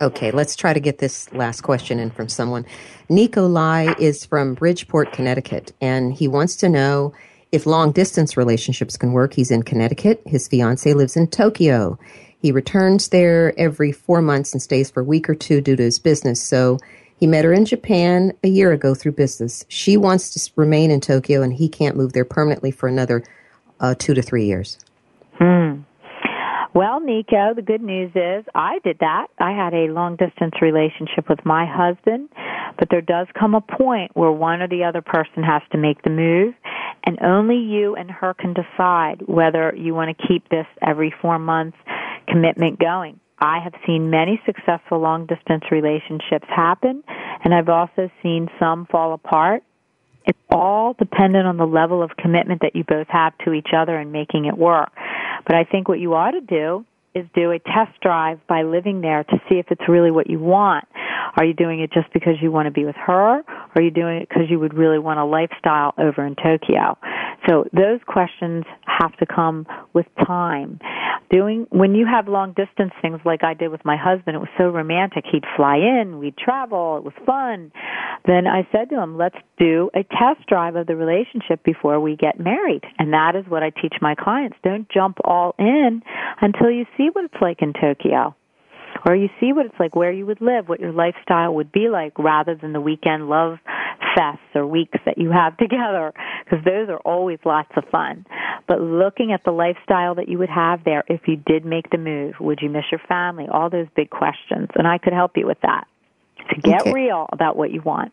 [0.00, 2.64] Okay, let's try to get this last question in from someone.
[3.10, 7.12] Nikolai is from Bridgeport, Connecticut, and he wants to know
[7.52, 9.34] if long distance relationships can work.
[9.34, 10.22] He's in Connecticut.
[10.24, 11.98] His fiance lives in Tokyo.
[12.40, 15.82] He returns there every four months and stays for a week or two due to
[15.82, 16.42] his business.
[16.42, 16.78] So
[17.16, 19.64] he met her in Japan a year ago through business.
[19.68, 23.22] She wants to remain in Tokyo, and he can't move there permanently for another
[23.78, 24.78] uh, two to three years.
[25.38, 25.80] Hmm.
[26.72, 29.26] Well, Nico, the good news is I did that.
[29.38, 32.28] I had a long distance relationship with my husband,
[32.78, 36.02] but there does come a point where one or the other person has to make
[36.02, 36.54] the move,
[37.04, 41.38] and only you and her can decide whether you want to keep this every four
[41.38, 41.76] months
[42.30, 43.20] commitment going.
[43.38, 47.02] I have seen many successful long distance relationships happen,
[47.42, 49.62] and I've also seen some fall apart.
[50.26, 53.96] It's all dependent on the level of commitment that you both have to each other
[53.96, 54.92] and making it work.
[55.46, 59.00] But I think what you ought to do is do a test drive by living
[59.00, 60.84] there to see if it's really what you want.
[61.36, 63.40] Are you doing it just because you want to be with her?
[63.40, 63.44] Or
[63.76, 66.98] are you doing it because you would really want a lifestyle over in Tokyo?
[67.48, 70.78] So those questions have to come with time.
[71.30, 74.48] Doing, when you have long distance things like I did with my husband, it was
[74.58, 75.24] so romantic.
[75.30, 77.70] He'd fly in, we'd travel, it was fun.
[78.26, 82.16] Then I said to him, let's do a test drive of the relationship before we
[82.16, 82.82] get married.
[82.98, 84.56] And that is what I teach my clients.
[84.64, 86.02] Don't jump all in
[86.40, 88.34] until you see what it's like in Tokyo
[89.06, 91.88] or you see what it's like where you would live, what your lifestyle would be
[91.88, 93.58] like rather than the weekend love
[94.16, 96.12] fests or weeks that you have together
[96.44, 98.26] because those are always lots of fun.
[98.66, 101.98] But looking at the lifestyle that you would have there if you did make the
[101.98, 103.46] move, would you miss your family?
[103.50, 104.68] All those big questions.
[104.74, 105.86] And I could help you with that.
[106.54, 106.92] To get okay.
[106.92, 108.12] real about what you want.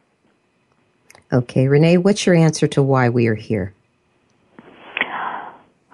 [1.32, 3.74] Okay, Renee, what's your answer to why we are here?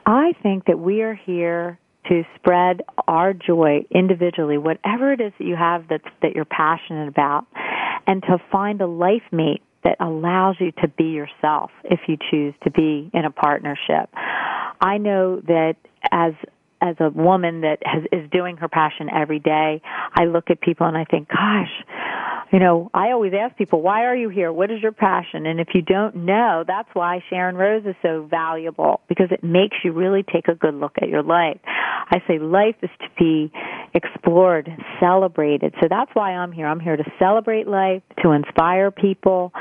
[0.06, 5.46] I think that we are here to spread our joy individually, whatever it is that
[5.46, 7.46] you have that's, that you're passionate about,
[8.08, 12.54] and to find a life mate that allows you to be yourself if you choose
[12.64, 14.10] to be in a partnership.
[14.82, 15.76] I know that
[16.12, 16.34] as
[16.84, 19.82] as a woman that has, is doing her passion every day,
[20.14, 21.72] I look at people and I think, gosh,
[22.52, 24.52] you know, I always ask people, why are you here?
[24.52, 25.46] What is your passion?
[25.46, 29.78] And if you don't know, that's why Sharon Rose is so valuable because it makes
[29.84, 31.60] you really take a good look at your life.
[31.66, 33.52] I say life is to be
[33.96, 34.70] explored,
[35.00, 35.74] celebrated.
[35.82, 36.68] So that's why I'm here.
[36.68, 39.54] I'm here to celebrate life, to inspire people,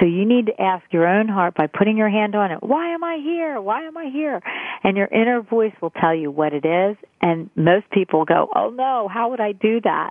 [0.00, 2.58] so you need to ask your own heart by putting your hand on it.
[2.62, 3.60] Why am I here?
[3.60, 4.40] Why am I here?
[4.82, 6.96] And your inner voice will tell you what it is.
[7.20, 10.10] And most people go, oh no, how would I do that?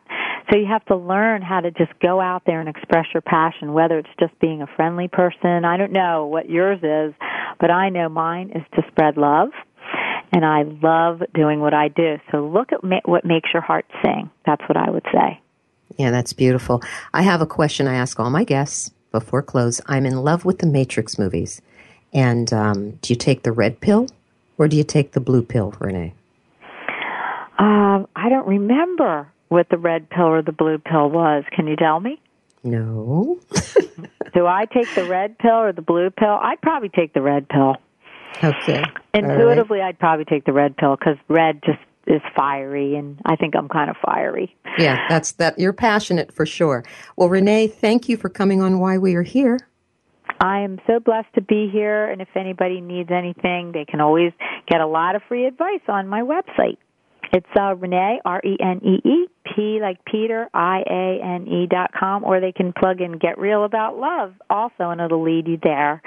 [0.50, 3.74] So you have to learn how to just go out there and express your passion,
[3.74, 5.66] whether it's just being a friendly person.
[5.66, 7.14] I don't know what yours is,
[7.60, 9.50] but I know mine is to spread love.
[10.34, 12.16] And I love doing what I do.
[12.32, 14.30] So look at ma- what makes your heart sing.
[14.46, 15.42] That's what I would say.
[15.98, 16.82] Yeah, that's beautiful.
[17.14, 19.82] I have a question I ask all my guests before close.
[19.88, 21.62] I'm in love with the Matrix movies.
[22.14, 24.08] And um, do you take the red pill
[24.58, 26.14] or do you take the blue pill, Renee?
[27.62, 31.44] Um, I don't remember what the red pill or the blue pill was.
[31.56, 32.20] Can you tell me?
[32.64, 33.40] No.
[34.34, 36.40] do I take the red pill or the blue pill?
[36.42, 37.76] I'd probably take the red pill.
[38.44, 38.84] Okay.
[39.14, 39.90] Intuitively, right.
[39.90, 43.70] I'd probably take the red pill because red just is fiery, and I think I'm
[43.70, 44.56] kind of fiery.
[44.80, 45.60] Yeah, that's that.
[45.60, 46.84] You're passionate for sure.
[47.16, 49.60] Well, Renee, thank you for coming on Why We Are Here.
[50.40, 54.32] I am so blessed to be here, and if anybody needs anything, they can always
[54.68, 56.78] get a lot of free advice on my website.
[57.34, 61.68] It's uh, Renee, R E N E E, P like Peter, I A N E
[61.68, 65.48] dot com, or they can plug in Get Real About Love also, and it'll lead
[65.48, 66.02] you there.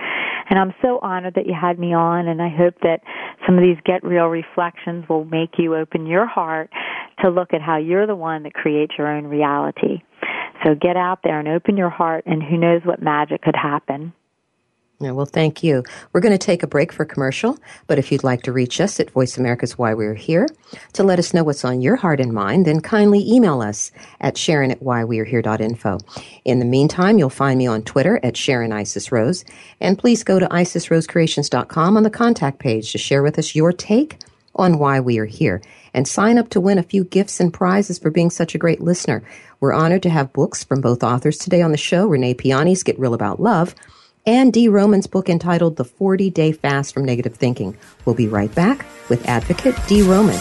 [0.50, 3.00] And I'm so honored that you had me on, and I hope that
[3.46, 6.70] some of these Get Real reflections will make you open your heart
[7.22, 10.02] to look at how you're the one that creates your own reality.
[10.62, 14.12] So get out there and open your heart, and who knows what magic could happen.
[15.00, 15.82] Yeah, well, thank you.
[16.12, 19.00] We're going to take a break for commercial, but if you'd like to reach us
[19.00, 20.48] at Voice America's Why We're Here
[20.92, 24.38] to let us know what's on your heart and mind, then kindly email us at
[24.38, 25.98] Sharon at whywearehere.info.
[26.44, 29.44] In the meantime, you'll find me on Twitter at Sharon Isis Rose,
[29.80, 34.18] and please go to isisrosecreations.com on the contact page to share with us your take
[34.54, 35.60] on why we are here
[35.92, 38.80] and sign up to win a few gifts and prizes for being such a great
[38.80, 39.24] listener.
[39.58, 42.98] We're honored to have books from both authors today on the show, Renee Piane's Get
[42.98, 43.74] Real About Love,
[44.26, 47.76] and Dee Roman's book entitled The 40 Day Fast from Negative Thinking.
[48.04, 50.38] We'll be right back with advocate Dee Roman.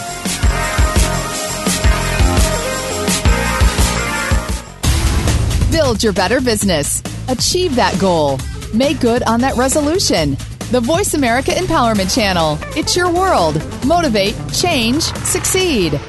[5.70, 7.02] Build your better business.
[7.28, 8.38] Achieve that goal.
[8.72, 10.36] Make good on that resolution.
[10.70, 12.58] The Voice America Empowerment Channel.
[12.76, 13.62] It's your world.
[13.84, 16.00] Motivate, change, succeed.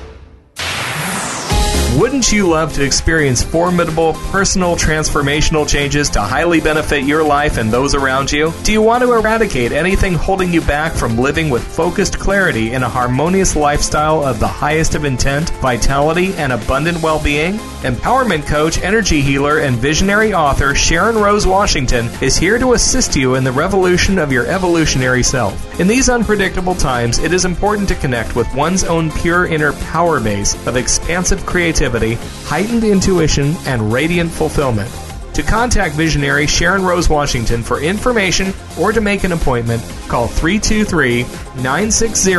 [1.96, 7.72] Wouldn't you love to experience formidable personal transformational changes to highly benefit your life and
[7.72, 8.52] those around you?
[8.64, 12.84] Do you want to eradicate anything holding you back from living with focused clarity in
[12.84, 17.54] a harmonious lifestyle of the highest of intent, vitality, and abundant well being?
[17.86, 23.36] Empowerment coach, energy healer, and visionary author Sharon Rose Washington is here to assist you
[23.36, 25.80] in the revolution of your evolutionary self.
[25.80, 30.20] In these unpredictable times, it is important to connect with one's own pure inner power
[30.20, 34.92] base of expansive creativity creativity, heightened intuition, and radiant fulfillment.
[35.36, 41.24] To contact visionary Sharon Rose Washington for information or to make an appointment, call 323
[41.62, 42.34] 960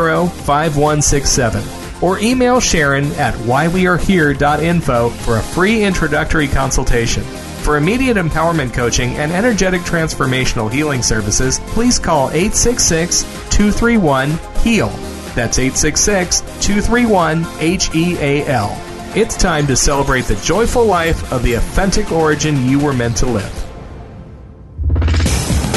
[0.45, 1.65] 5167
[2.03, 7.23] or email Sharon at whywearehere.info for a free introductory consultation.
[7.63, 14.89] For immediate empowerment coaching and energetic transformational healing services, please call 866 231 HEAL.
[15.35, 18.86] That's 866 231 H E A L.
[19.17, 23.25] It's time to celebrate the joyful life of the authentic origin you were meant to
[23.25, 23.65] live.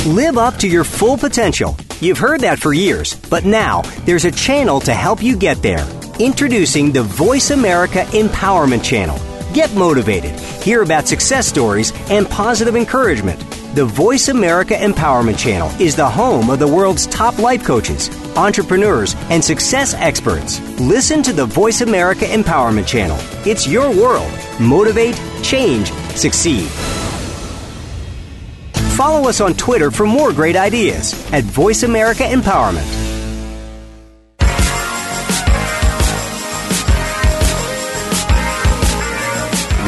[0.05, 1.77] Live up to your full potential.
[2.01, 5.87] You've heard that for years, but now there's a channel to help you get there.
[6.19, 9.17] Introducing the Voice America Empowerment Channel.
[9.53, 13.39] Get motivated, hear about success stories, and positive encouragement.
[13.73, 19.15] The Voice America Empowerment Channel is the home of the world's top life coaches entrepreneurs,
[19.29, 20.61] and success experts.
[20.79, 23.17] Listen to the Voice America Empowerment Channel.
[23.45, 24.31] It's your world.
[24.59, 26.67] Motivate, change, succeed.
[28.95, 32.87] Follow us on Twitter for more great ideas at Voice America Empowerment.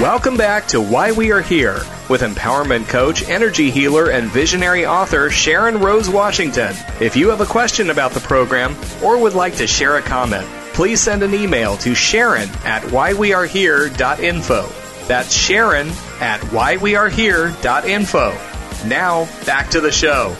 [0.01, 5.31] Welcome back to Why We Are Here with empowerment coach, energy healer, and visionary author
[5.31, 6.75] Sharon Rose Washington.
[6.99, 10.45] If you have a question about the program or would like to share a comment,
[10.73, 15.07] please send an email to Sharon at whywearehere.info.
[15.07, 15.87] That's Sharon
[16.19, 18.87] at whywearehere.info.
[18.87, 20.35] Now, back to the show.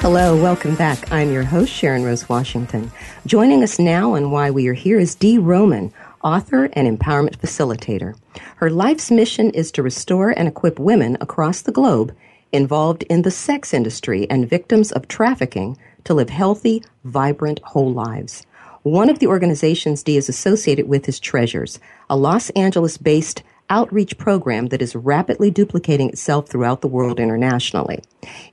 [0.00, 1.10] Hello, welcome back.
[1.10, 2.92] I'm your host, Sharon Rose Washington.
[3.24, 8.14] Joining us now on Why We Are Here is Dee Roman author and empowerment facilitator.
[8.56, 12.14] Her life's mission is to restore and equip women across the globe
[12.52, 18.46] involved in the sex industry and victims of trafficking to live healthy, vibrant, whole lives.
[18.82, 24.16] One of the organizations Dee is associated with is Treasures, a Los Angeles based outreach
[24.16, 28.02] program that is rapidly duplicating itself throughout the world internationally.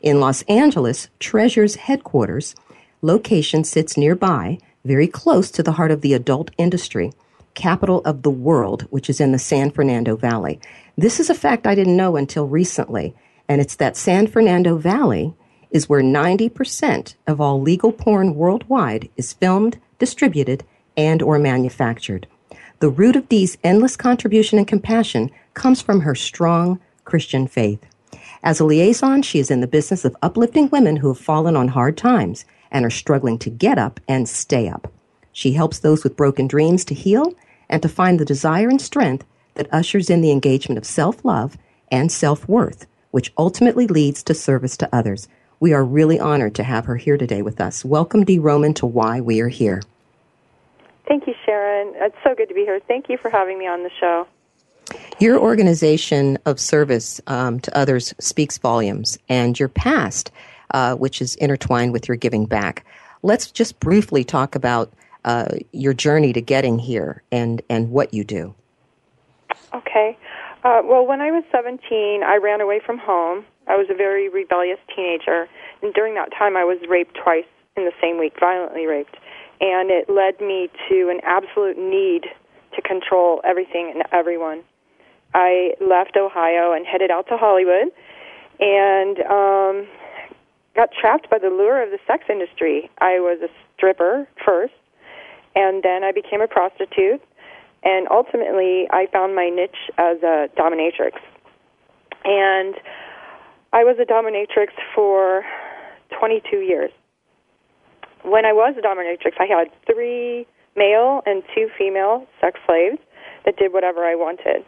[0.01, 2.55] In Los Angeles, Treasures headquarters
[3.03, 7.11] location sits nearby, very close to the heart of the adult industry,
[7.55, 10.59] capital of the world, which is in the San Fernando Valley.
[10.97, 13.15] This is a fact I didn't know until recently,
[13.47, 15.33] and it's that San Fernando Valley
[15.71, 20.63] is where 90% of all legal porn worldwide is filmed, distributed,
[20.95, 22.27] and or manufactured.
[22.79, 27.83] The root of Dee's endless contribution and compassion comes from her strong Christian faith.
[28.43, 31.69] As a liaison, she is in the business of uplifting women who have fallen on
[31.69, 34.91] hard times and are struggling to get up and stay up.
[35.31, 37.33] She helps those with broken dreams to heal
[37.69, 41.57] and to find the desire and strength that ushers in the engagement of self love
[41.91, 45.27] and self worth, which ultimately leads to service to others.
[45.59, 47.85] We are really honored to have her here today with us.
[47.85, 49.81] Welcome, Dee Roman, to Why We Are Here.
[51.07, 51.93] Thank you, Sharon.
[51.95, 52.79] It's so good to be here.
[52.87, 54.27] Thank you for having me on the show.
[55.19, 60.31] Your organization of service um, to others speaks volumes, and your past,
[60.71, 62.85] uh, which is intertwined with your giving back.
[63.21, 64.91] Let's just briefly talk about
[65.25, 68.53] uh, your journey to getting here and, and what you do.
[69.73, 70.17] Okay.
[70.63, 73.45] Uh, well, when I was 17, I ran away from home.
[73.67, 75.47] I was a very rebellious teenager,
[75.81, 77.45] and during that time, I was raped twice
[77.75, 79.17] in the same week, violently raped.
[79.61, 82.25] And it led me to an absolute need
[82.75, 84.63] to control everything and everyone.
[85.33, 87.91] I left Ohio and headed out to Hollywood
[88.59, 89.87] and um,
[90.75, 92.89] got trapped by the lure of the sex industry.
[92.99, 94.73] I was a stripper first,
[95.55, 97.21] and then I became a prostitute,
[97.83, 101.19] and ultimately I found my niche as a dominatrix.
[102.25, 102.75] And
[103.73, 105.43] I was a dominatrix for
[106.17, 106.91] 22 years.
[108.23, 112.97] When I was a dominatrix, I had three male and two female sex slaves
[113.45, 114.63] that did whatever I wanted.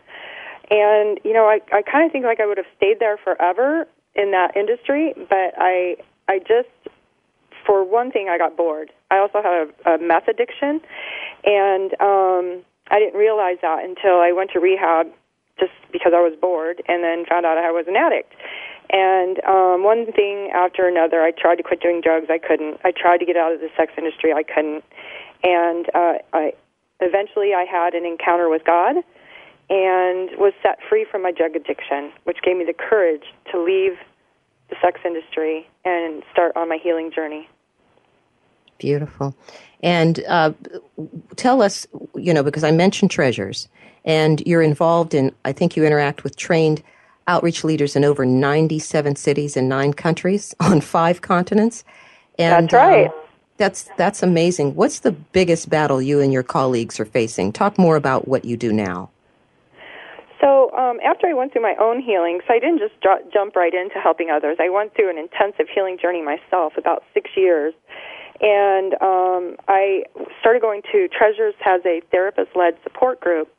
[0.70, 3.88] And you know, I I kind of think like I would have stayed there forever
[4.16, 6.70] in that industry, but I I just
[7.66, 8.92] for one thing I got bored.
[9.12, 10.82] I also had a, a meth addiction,
[11.44, 15.08] and um, I didn't realize that until I went to rehab
[15.60, 18.34] just because I was bored, and then found out I was an addict.
[18.92, 22.28] And um, one thing after another, I tried to quit doing drugs.
[22.30, 22.80] I couldn't.
[22.84, 24.32] I tried to get out of the sex industry.
[24.34, 24.84] I couldn't.
[25.44, 26.54] And uh, I
[27.00, 28.98] eventually I had an encounter with God
[29.70, 33.98] and was set free from my drug addiction, which gave me the courage to leave
[34.70, 37.48] the sex industry and start on my healing journey.
[38.78, 39.36] Beautiful.
[39.82, 40.54] And uh,
[41.36, 43.68] tell us, you know, because I mentioned treasures,
[44.04, 46.84] and you're involved in, I think you interact with trained
[47.28, 51.84] outreach leaders in over 97 cities in nine countries on five continents.
[52.38, 53.08] And, That's right.
[53.08, 53.14] Um,
[53.58, 54.76] that's that's amazing.
[54.76, 57.54] What's the biggest battle you and your colleagues are facing?
[57.54, 59.10] Talk more about what you do now.
[60.42, 62.94] So um, after I went through my own healing, so I didn't just
[63.34, 64.58] jump right into helping others.
[64.60, 67.74] I went through an intensive healing journey myself, about six years,
[68.42, 70.04] and um, I
[70.40, 73.50] started going to Treasures has a therapist-led support group,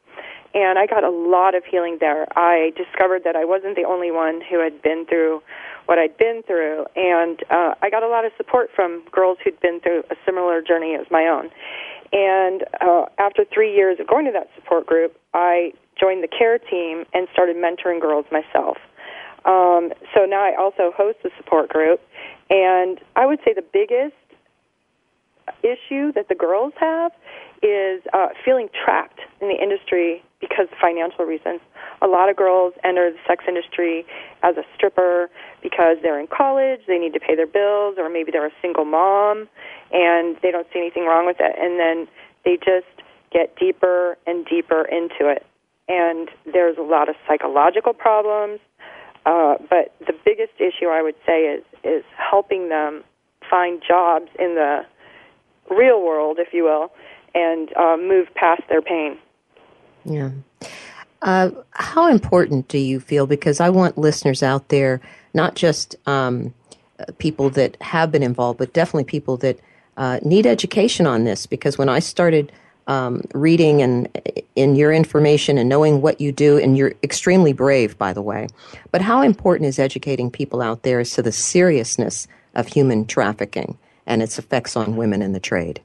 [0.54, 2.26] and I got a lot of healing there.
[2.36, 5.42] I discovered that I wasn't the only one who had been through
[5.86, 9.60] what I'd been through, and uh, I got a lot of support from girls who'd
[9.60, 11.50] been through a similar journey as my own.
[12.12, 16.58] And uh, after three years of going to that support group, I joined the care
[16.58, 18.76] team and started mentoring girls myself.
[19.44, 22.00] Um, so now I also host the support group,
[22.50, 24.14] and I would say the biggest
[25.62, 27.12] issue that the girls have
[27.62, 31.60] is uh, feeling trapped in the industry because of financial reasons.
[32.02, 34.04] A lot of girls enter the sex industry
[34.42, 35.30] as a stripper
[35.62, 38.84] because they're in college, they need to pay their bills, or maybe they're a single
[38.84, 39.48] mom
[39.92, 41.56] and they don't see anything wrong with it.
[41.58, 42.06] And then
[42.44, 42.86] they just
[43.32, 45.46] get deeper and deeper into it.
[45.88, 48.60] And there's a lot of psychological problems.
[49.24, 53.02] Uh, but the biggest issue I would say is is helping them
[53.50, 54.86] find jobs in the
[55.70, 56.92] real world, if you will,
[57.34, 59.18] and uh, move past their pain.
[60.04, 60.30] Yeah.
[61.22, 63.26] Uh, how important do you feel?
[63.26, 65.00] Because I want listeners out there,
[65.34, 66.54] not just um,
[67.18, 69.58] people that have been involved, but definitely people that
[69.96, 71.46] uh, need education on this.
[71.46, 72.52] Because when I started
[72.86, 74.08] um, reading and
[74.54, 78.46] in your information and knowing what you do, and you're extremely brave, by the way.
[78.92, 83.76] But how important is educating people out there as to the seriousness of human trafficking
[84.06, 85.80] and its effects on women in the trade?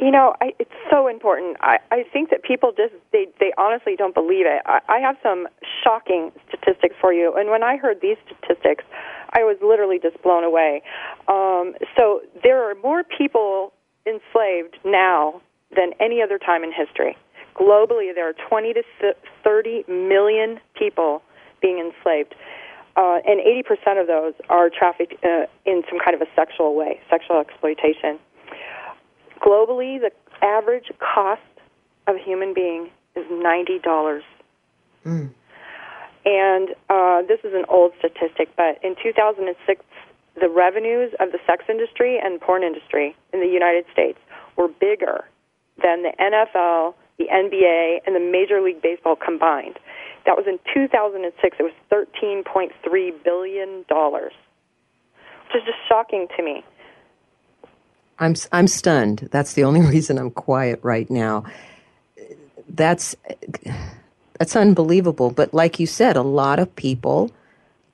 [0.00, 1.56] You know, I, it's so important.
[1.60, 4.62] I, I think that people just they they honestly don't believe it.
[4.64, 5.48] I, I have some
[5.82, 8.84] shocking statistics for you, and when I heard these statistics,
[9.30, 10.82] I was literally just blown away.
[11.26, 13.72] Um, so there are more people
[14.06, 15.42] enslaved now
[15.74, 17.16] than any other time in history.
[17.54, 18.82] Globally, there are 20 to
[19.42, 21.22] 30 million people
[21.60, 22.34] being enslaved,
[22.98, 27.00] uh, and 80% of those are trafficked uh, in some kind of a sexual way,
[27.08, 28.18] sexual exploitation.
[29.40, 30.10] Globally, the
[30.42, 31.40] average cost
[32.08, 34.24] of a human being is ninety dollars.
[35.06, 35.30] Mm.
[36.24, 39.84] And uh, this is an old statistic, but in 2006,
[40.40, 44.18] the revenues of the sex industry and porn industry in the United States
[44.56, 45.24] were bigger
[45.82, 49.78] than the NFL, the NBA, and the Major League Baseball combined.
[50.26, 51.56] That was in 2006.
[51.58, 54.32] It was 13.3 billion dollars,
[55.46, 56.64] which is just shocking to me.
[58.18, 59.28] I'm I'm stunned.
[59.30, 61.44] That's the only reason I'm quiet right now.
[62.68, 63.16] That's
[64.38, 65.30] that's unbelievable.
[65.30, 67.30] But like you said, a lot of people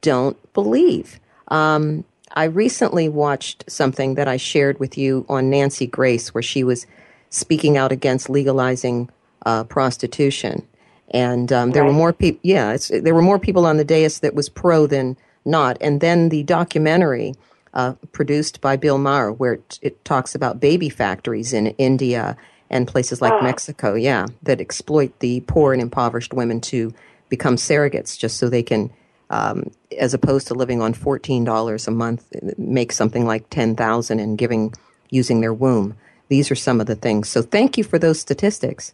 [0.01, 1.19] don't believe.
[1.49, 6.65] Um, I recently watched something that I shared with you on Nancy Grace, where she
[6.65, 6.87] was
[7.31, 9.09] speaking out against legalizing
[9.47, 10.67] uh, prostitution.
[11.15, 11.89] And um, there Right.
[11.93, 12.41] were more people.
[12.43, 15.79] Yeah, it's, there were more people on the dais that was pro than not.
[15.81, 17.35] And then the documentary
[17.73, 22.37] uh, produced by Bill Maher, where it, it talks about baby factories in India
[22.71, 26.93] and places like Mexico, yeah, that exploit the poor and impoverished women to
[27.29, 28.91] become surrogates just so they can,
[29.31, 32.25] um, as opposed to living on fourteen dollars a month,
[32.59, 34.73] make something like ten thousand and giving
[35.11, 35.95] using their womb.
[36.29, 37.29] These are some of the things.
[37.29, 38.93] So thank you for those statistics.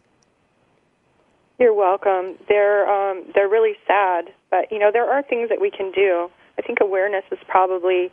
[1.61, 2.37] You're welcome.
[2.49, 6.27] They're um, they're really sad, but you know there are things that we can do.
[6.57, 8.11] I think awareness is probably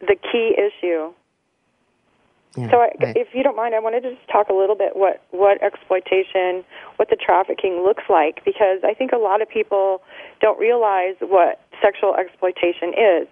[0.00, 1.12] the key issue.
[2.56, 3.14] Yeah, So, I, right.
[3.14, 6.64] if you don't mind, I wanted to just talk a little bit what what exploitation,
[6.96, 10.00] what the trafficking looks like, because I think a lot of people
[10.40, 13.28] don't realize what sexual exploitation is.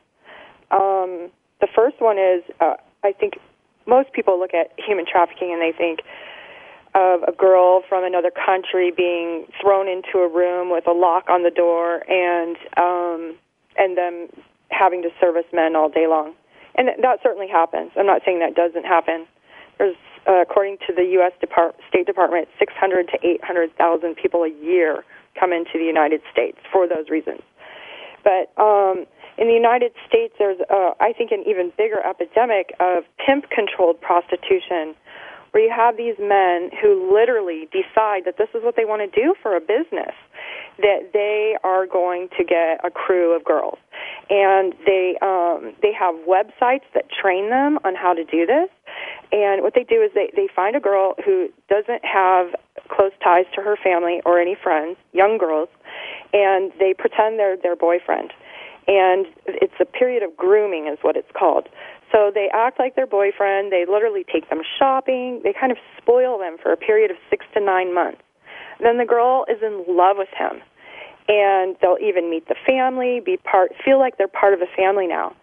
[0.70, 1.30] Um,
[1.62, 3.38] the first one is, uh, I think
[3.86, 6.00] most people look at human trafficking and they think
[6.94, 11.42] of a girl from another country being thrown into a room with a lock on
[11.42, 13.36] the door and um,
[13.76, 14.28] and them
[14.70, 16.34] having to service men all day long.
[16.76, 17.92] And that- certainly happens.
[17.96, 19.26] I'm not saying that doesn't happen.
[19.78, 21.32] There's, uh, according to the U.S.
[21.40, 25.04] Depart- State Department, 600 to 800,000 people a year
[25.38, 27.40] come into the United States for those reasons.
[28.22, 33.04] But um, in the United States, there's, uh, I think, an even bigger epidemic of
[33.24, 34.94] pimp-controlled prostitution,
[35.54, 39.20] where you have these men who literally decide that this is what they want to
[39.22, 40.10] do for a business,
[40.78, 43.78] that they are going to get a crew of girls,
[44.28, 48.68] and they um, they have websites that train them on how to do this.
[49.30, 52.48] And what they do is they they find a girl who doesn't have
[52.90, 55.68] close ties to her family or any friends, young girls,
[56.32, 58.32] and they pretend they're their boyfriend.
[58.86, 61.68] And it's a period of grooming, is what it's called.
[62.14, 63.72] So they act like their boyfriend.
[63.72, 65.40] They literally take them shopping.
[65.42, 68.22] They kind of spoil them for a period of six to nine months.
[68.78, 70.62] Then the girl is in love with him,
[71.28, 75.08] and they'll even meet the family, be part, feel like they're part of the family
[75.08, 75.34] now.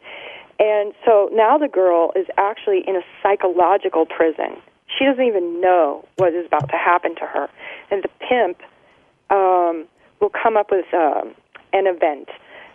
[0.59, 4.61] And so now the girl is actually in a psychological prison.
[4.97, 7.49] She doesn't even know what is about to happen to her.
[7.89, 8.59] And the pimp
[9.30, 9.88] um,
[10.22, 11.34] will come up with um,
[11.74, 12.30] an event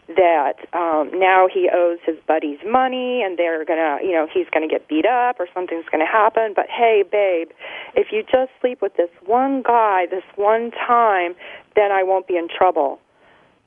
[0.09, 4.69] that um, now he owes his buddies money and they're gonna you know he's gonna
[4.69, 6.53] get beat up or something's gonna happen.
[6.55, 7.51] But hey babe
[7.95, 11.35] if you just sleep with this one guy this one time
[11.75, 13.01] then i won't be in trouble.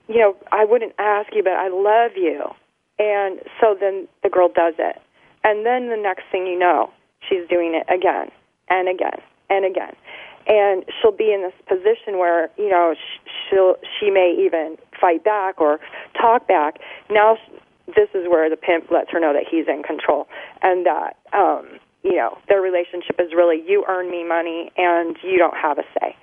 [0.07, 2.43] You know i wouldn't ask you but i love you.
[2.99, 4.97] And so then the girl does it.
[5.43, 6.91] And then the next thing you know
[7.27, 8.29] she's doing it again
[8.69, 9.19] and again
[9.49, 9.93] and again.
[10.47, 12.95] And she'll be in this position where you know
[13.49, 15.79] she'll she may even fight back or
[16.19, 16.79] talk back
[17.09, 17.37] now
[17.87, 20.27] this is where the pimp lets her know that he's in control
[20.61, 25.37] and that um you know their relationship is really you earn me money and you
[25.37, 26.15] don't have a say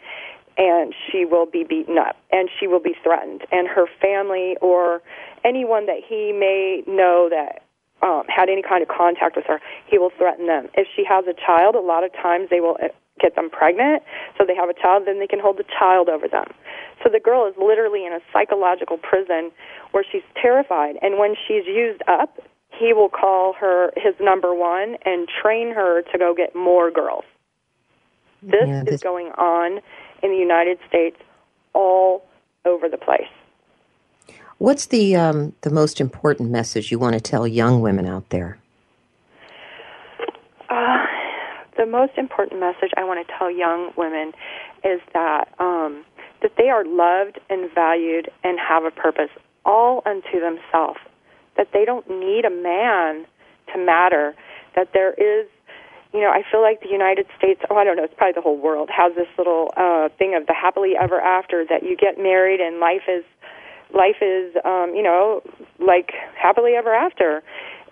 [0.58, 5.02] and she will be beaten up and she will be threatened and her family or
[5.44, 7.62] anyone that he may know that
[8.02, 10.68] um, had any kind of contact with her, he will threaten them.
[10.74, 12.88] If she has a child, a lot of times they will uh,
[13.20, 14.02] get them pregnant,
[14.36, 16.46] so they have a child, then they can hold the child over them.
[17.02, 19.50] So the girl is literally in a psychological prison
[19.92, 22.38] where she's terrified, and when she's used up,
[22.78, 27.24] he will call her his number one and train her to go get more girls.
[28.42, 29.80] This Yeah, is going on
[30.22, 31.16] in the United States
[31.72, 32.24] all
[32.64, 33.28] over the place.
[34.58, 38.58] What's the um, the most important message you want to tell young women out there?
[40.68, 41.05] Uh,
[41.76, 44.32] the most important message I want to tell young women
[44.84, 46.04] is that um,
[46.42, 49.30] that they are loved and valued and have a purpose
[49.64, 51.00] all unto themselves.
[51.56, 53.26] That they don't need a man
[53.72, 54.34] to matter.
[54.74, 55.48] That there is,
[56.12, 57.60] you know, I feel like the United States.
[57.70, 58.04] Oh, I don't know.
[58.04, 61.64] It's probably the whole world has this little uh, thing of the happily ever after.
[61.64, 63.24] That you get married and life is
[63.94, 65.42] life is um, you know
[65.78, 67.42] like happily ever after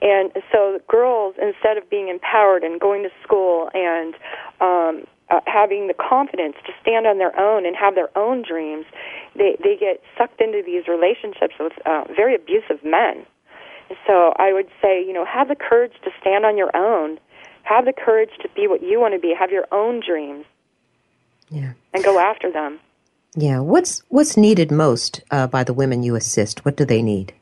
[0.04, 4.14] and so girls instead of being empowered and going to school and
[4.60, 8.84] um, uh, having the confidence to stand on their own and have their own dreams
[9.34, 13.24] they they get sucked into these relationships with uh, very abusive men
[14.06, 17.18] so i would say you know have the courage to stand on your own
[17.62, 20.44] have the courage to be what you want to be have your own dreams
[21.48, 21.72] Yeah.
[21.94, 22.78] and go after them
[23.36, 23.60] Yeah.
[23.72, 26.64] What's what's needed most uh, by the women you assist?
[26.64, 27.32] What do they need?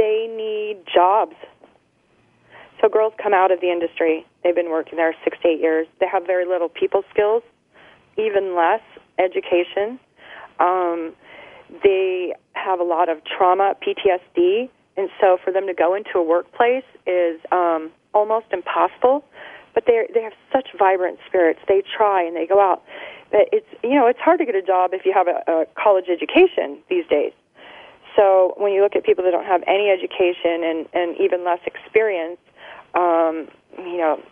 [0.00, 1.36] They need jobs.
[2.80, 4.24] So girls come out of the industry.
[4.42, 5.86] They've been working there six to eight years.
[6.00, 7.42] They have very little people skills,
[8.16, 8.80] even less
[9.18, 10.00] education.
[10.58, 11.12] Um,
[11.84, 16.22] they have a lot of trauma, PTSD, and so for them to go into a
[16.22, 19.24] workplace is um, almost impossible.
[19.74, 21.60] but they they have such vibrant spirits.
[21.68, 22.82] They try and they go out.
[23.30, 25.66] But it's you know it's hard to get a job if you have a, a
[25.80, 27.32] college education these days.
[28.16, 31.60] So when you look at people that don't have any education and and even less
[31.66, 32.38] experience,
[32.94, 33.48] um,
[33.78, 34.22] you know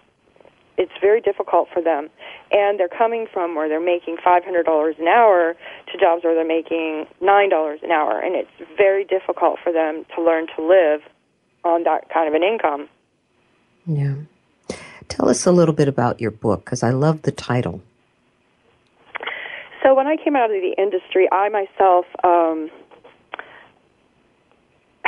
[0.78, 2.08] it's very difficult for them.
[2.52, 5.54] And they're coming from where they're making $500 an hour
[5.92, 8.20] to jobs where they're making $9 an hour.
[8.20, 11.00] And it's very difficult for them to learn to live
[11.64, 12.88] on that kind of an income.
[13.86, 14.14] Yeah.
[15.08, 17.82] Tell us a little bit about your book because I love the title.
[19.82, 22.70] So when I came out of the industry, I myself um,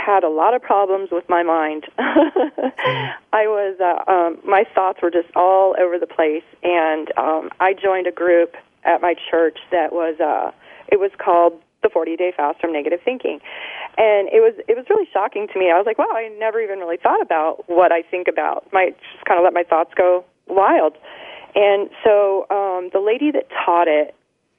[0.05, 1.84] had a lot of problems with my mind.
[1.98, 7.74] I was, uh, um, my thoughts were just all over the place, and um, I
[7.74, 10.53] joined a group at my church that was, uh,
[10.88, 13.40] it was called the 40 Day Fast from Negative Thinking,
[13.96, 15.70] and it was it was really shocking to me.
[15.70, 18.66] I was like, wow, I never even really thought about what I think about.
[18.72, 20.96] My just kind of let my thoughts go wild,
[21.55, 24.14] and so um, the lady that taught it,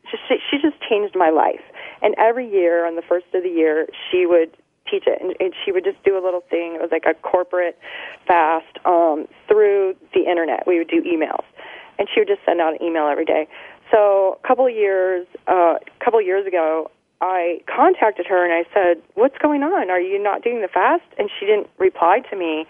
[0.09, 1.61] just she just changed my life.
[2.01, 4.57] And every year on the first of the year, she would
[4.91, 6.75] teach it, and, and she would just do a little thing.
[6.75, 7.79] It was like a corporate
[8.27, 10.67] fast um, through the internet.
[10.67, 11.45] We would do emails,
[11.97, 13.47] and she would just send out an email every day.
[13.89, 18.53] So a couple of years, uh, a couple of years ago, I contacted her and
[18.53, 19.89] I said, "What's going on?
[19.89, 22.65] Are you not doing the fast?" And she didn't reply to me,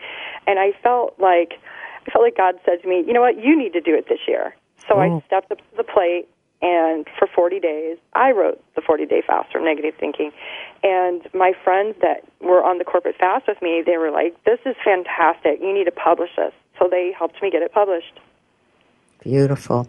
[0.45, 1.59] and I felt like
[2.05, 3.37] I felt like God said to me, "You know what?
[3.37, 4.55] You need to do it this year."
[4.87, 4.99] So oh.
[4.99, 6.27] I stepped up to the plate
[6.61, 10.31] and for 40 days, I wrote the 40 day fast from negative thinking.
[10.83, 14.59] And my friends that were on the corporate fast with me, they were like, this
[14.65, 15.59] is fantastic.
[15.59, 16.53] You need to publish this.
[16.77, 18.19] So they helped me get it published.
[19.23, 19.87] Beautiful.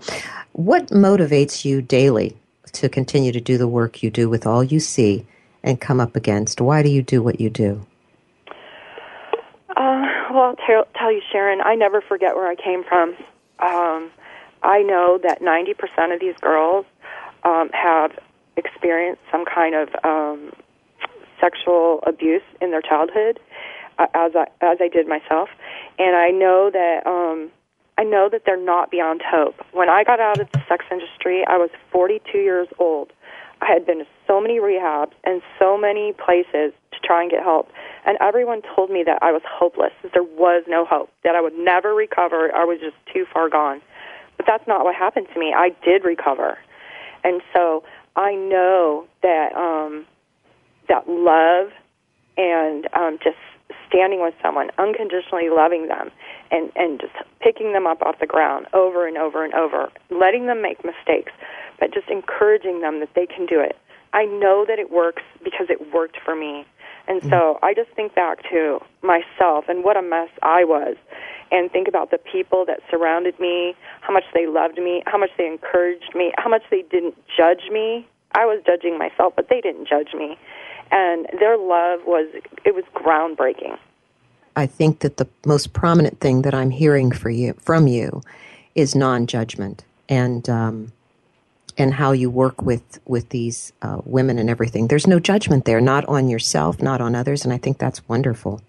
[0.52, 2.36] What motivates you daily
[2.72, 5.26] to continue to do the work you do with all you see
[5.62, 6.60] and come up against?
[6.60, 7.86] Why do you do what you do?
[9.76, 13.14] Uh, well, I'll tell, tell you, Sharon, I never forget where I came from.
[13.58, 14.10] Um,
[14.62, 16.86] I know that 90% of these girls
[17.44, 18.12] um, have
[18.56, 20.52] experienced some kind of um,
[21.40, 23.40] sexual abuse in their childhood,
[23.98, 25.48] uh, as I as I did myself,
[25.98, 27.50] and I know that um,
[27.98, 29.56] I know that they're not beyond hope.
[29.72, 33.12] When I got out of the sex industry, I was 42 years old.
[33.60, 37.42] I had been to so many rehabs and so many places to try and get
[37.42, 37.70] help,
[38.06, 41.40] and everyone told me that I was hopeless, that there was no hope, that I
[41.40, 42.54] would never recover.
[42.54, 43.80] I was just too far gone.
[44.42, 45.54] But that's not what happened to me.
[45.56, 46.58] I did recover.
[47.22, 47.84] And so
[48.16, 50.04] I know that um
[50.88, 51.70] that love
[52.36, 53.36] and um just
[53.88, 56.10] standing with someone, unconditionally loving them
[56.50, 60.46] and and just picking them up off the ground over and over and over, letting
[60.46, 61.30] them make mistakes,
[61.78, 63.76] but just encouraging them that they can do it.
[64.12, 66.66] I know that it works because it worked for me.
[67.06, 67.64] And so mm-hmm.
[67.64, 70.96] I just think back to myself and what a mess I was
[71.52, 75.30] and think about the people that surrounded me, how much they loved me, how much
[75.36, 78.08] they encouraged me, how much they didn't judge me.
[78.34, 80.38] I was judging myself, but they didn't judge me.
[80.90, 82.28] And their love was
[82.64, 83.78] it was groundbreaking.
[84.56, 88.22] I think that the most prominent thing that I'm hearing for you from you
[88.74, 90.92] is non-judgment and um,
[91.78, 94.88] and how you work with with these uh, women and everything.
[94.88, 98.62] There's no judgment there, not on yourself, not on others, and I think that's wonderful.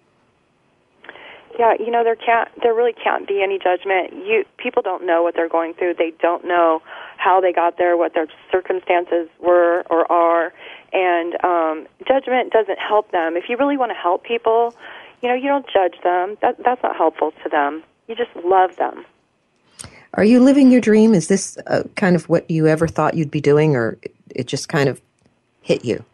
[1.58, 4.12] Yeah, you know there can't there really can't be any judgment.
[4.26, 5.94] You people don't know what they're going through.
[5.94, 6.82] They don't know
[7.16, 10.52] how they got there, what their circumstances were or are,
[10.92, 13.36] and um, judgment doesn't help them.
[13.36, 14.74] If you really want to help people,
[15.22, 16.36] you know you don't judge them.
[16.42, 17.84] That that's not helpful to them.
[18.08, 19.06] You just love them.
[20.14, 21.14] Are you living your dream?
[21.14, 23.98] Is this uh, kind of what you ever thought you'd be doing, or
[24.30, 25.00] it just kind of
[25.62, 26.04] hit you?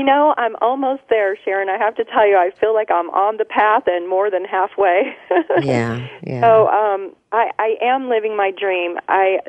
[0.00, 1.68] You know, I'm almost there, Sharon.
[1.68, 4.46] I have to tell you, I feel like I'm on the path and more than
[4.46, 5.14] halfway.
[5.60, 6.40] yeah, yeah.
[6.40, 8.96] So, um, I, I am living my dream.
[9.08, 9.40] I,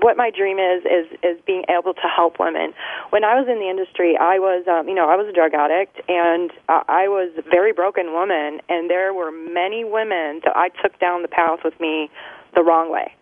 [0.00, 2.74] what my dream is is is being able to help women.
[3.10, 5.54] When I was in the industry, I was, um, you know, I was a drug
[5.54, 8.58] addict, and uh, I was a very broken woman.
[8.68, 12.10] And there were many women that I took down the path with me
[12.56, 13.14] the wrong way,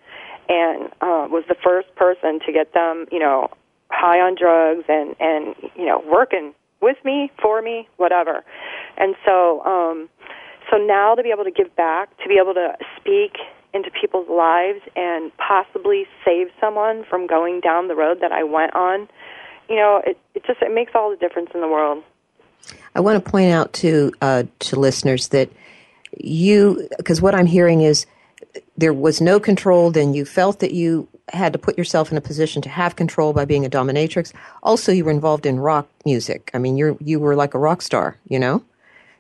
[0.49, 3.51] and uh, was the first person to get them, you know,
[3.93, 8.45] high on drugs and and you know working with me for me whatever.
[8.97, 10.09] And so um
[10.71, 13.37] so now to be able to give back to be able to speak
[13.75, 18.75] into people's lives and possibly save someone from going down the road that I went
[18.75, 19.09] on
[19.69, 22.03] you know it it just it makes all the difference in the world.
[22.95, 25.51] I want to point out to uh, to listeners that
[26.19, 28.07] you because what I'm hearing is
[28.77, 32.21] there was no control then you felt that you had to put yourself in a
[32.21, 34.33] position to have control by being a dominatrix.
[34.63, 36.51] Also, you were involved in rock music.
[36.55, 38.63] I mean, you're you were like a rock star, you know.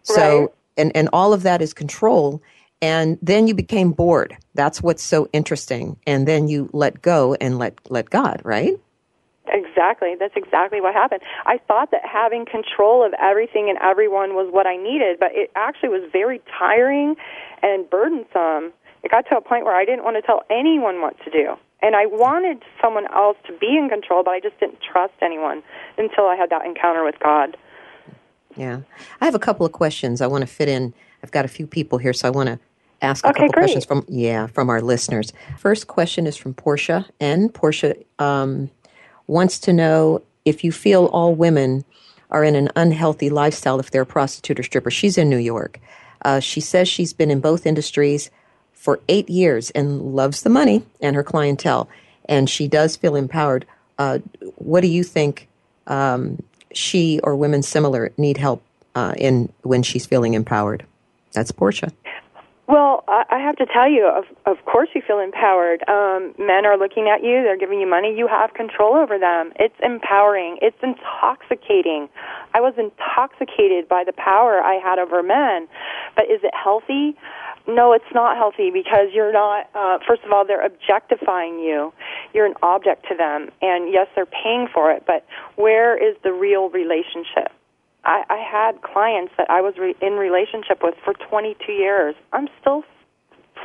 [0.02, 0.48] So, right.
[0.76, 2.42] and and all of that is control.
[2.82, 4.36] and then you became bored.
[4.54, 5.96] That's what's so interesting.
[6.04, 8.74] And then you let go and let let God, right?
[9.46, 10.14] Exactly.
[10.18, 11.22] That's exactly what happened.
[11.46, 15.50] I thought that having control of everything and everyone was what I needed, but it
[15.56, 17.16] actually was very tiring
[17.62, 18.72] and burdensome.
[19.02, 21.56] It got to a point where I didn't want to tell anyone what to do.
[21.82, 25.62] And I wanted someone else to be in control, but I just didn't trust anyone
[25.98, 27.56] until I had that encounter with God.
[28.56, 28.80] Yeah.
[29.20, 30.94] I have a couple of questions I want to fit in.
[31.24, 32.58] I've got a few people here, so I want to
[33.00, 33.62] ask a Okay, couple great.
[33.62, 35.32] questions from yeah from our listeners.
[35.58, 38.70] First question is from Portia, and Portia um,
[39.26, 41.84] wants to know if you feel all women
[42.30, 44.90] are in an unhealthy lifestyle if they're a prostitute or stripper.
[44.90, 45.80] She's in New York.
[46.24, 48.30] Uh, she says she's been in both industries
[48.82, 51.88] for eight years and loves the money and her clientele,
[52.24, 53.64] and she does feel empowered.
[53.96, 54.18] Uh,
[54.56, 55.48] what do you think
[55.86, 58.60] um, she or women similar need help
[58.96, 60.84] uh, in when she's feeling empowered?
[61.32, 61.92] That's Portia.
[62.66, 65.86] Well, I have to tell you, of of course you feel empowered.
[65.88, 68.16] Um, men are looking at you; they're giving you money.
[68.16, 69.52] You have control over them.
[69.60, 70.58] It's empowering.
[70.62, 72.08] It's intoxicating.
[72.54, 75.68] I was intoxicated by the power I had over men.
[76.16, 77.14] But is it healthy?
[77.66, 79.68] No, it's not healthy because you're not.
[79.74, 81.92] Uh, first of all, they're objectifying you.
[82.34, 85.04] You're an object to them, and yes, they're paying for it.
[85.06, 85.24] But
[85.56, 87.52] where is the real relationship?
[88.04, 92.16] I, I had clients that I was re- in relationship with for 22 years.
[92.32, 92.82] I'm still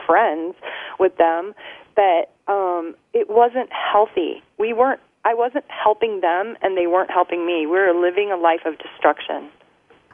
[0.06, 0.56] friends
[1.00, 1.54] with them,
[1.96, 4.44] but um, it wasn't healthy.
[4.60, 5.02] We weren't.
[5.26, 7.66] I wasn't helping them, and they weren't helping me.
[7.66, 9.50] We were living a life of destruction.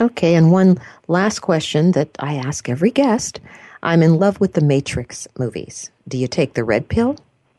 [0.00, 0.34] Okay.
[0.34, 3.40] And one last question that I ask every guest
[3.82, 5.90] I'm in love with the Matrix movies.
[6.06, 7.16] Do you take the red pill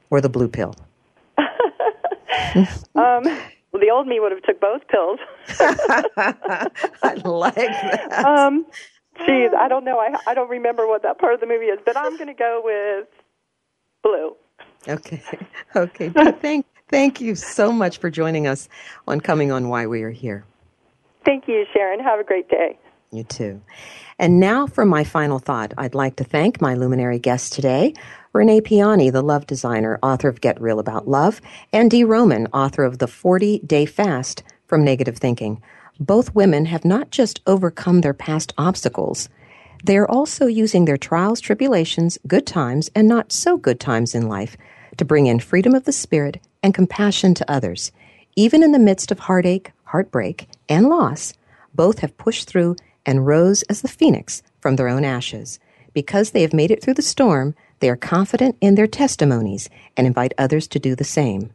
[0.10, 0.76] or the blue pill?
[2.96, 3.24] Um,
[3.72, 5.20] well, the old me would have took both pills.
[5.60, 8.24] I like that.
[8.26, 8.66] um,
[9.26, 10.00] geez, I don't know.
[10.00, 12.34] I I don't remember what that part of the movie is, but I'm going to
[12.34, 13.08] go with
[14.04, 14.36] blue.
[14.88, 15.22] Okay.
[15.76, 16.10] Okay.
[16.10, 18.68] Thank, thank you so much for joining us
[19.08, 20.44] on Coming on Why We Are Here.
[21.24, 22.02] Thank you, Sharon.
[22.02, 22.78] Have a great day.
[23.12, 23.62] You too.
[24.22, 25.74] And now for my final thought.
[25.80, 27.96] I'd like to thank my luminary guests today,
[28.34, 31.42] Renee Piane, the love designer, author of Get Real About Love,
[31.74, 35.60] and Dee Roman, author of The 40 Day Fast from Negative Thinking.
[36.00, 39.28] Both women have not just overcome their past obstacles,
[39.84, 44.30] they are also using their trials, tribulations, good times, and not so good times in
[44.30, 44.56] life
[44.98, 47.92] to bring in freedom of the spirit and compassion to others.
[48.36, 51.34] Even in the midst of heartache, heartbreak, and loss,
[51.74, 55.60] both have pushed through and rose as the phoenix from their own ashes.
[55.94, 60.08] Because they have made it through the storm, they are confident in their testimonies and
[60.08, 61.52] invite others to do the same.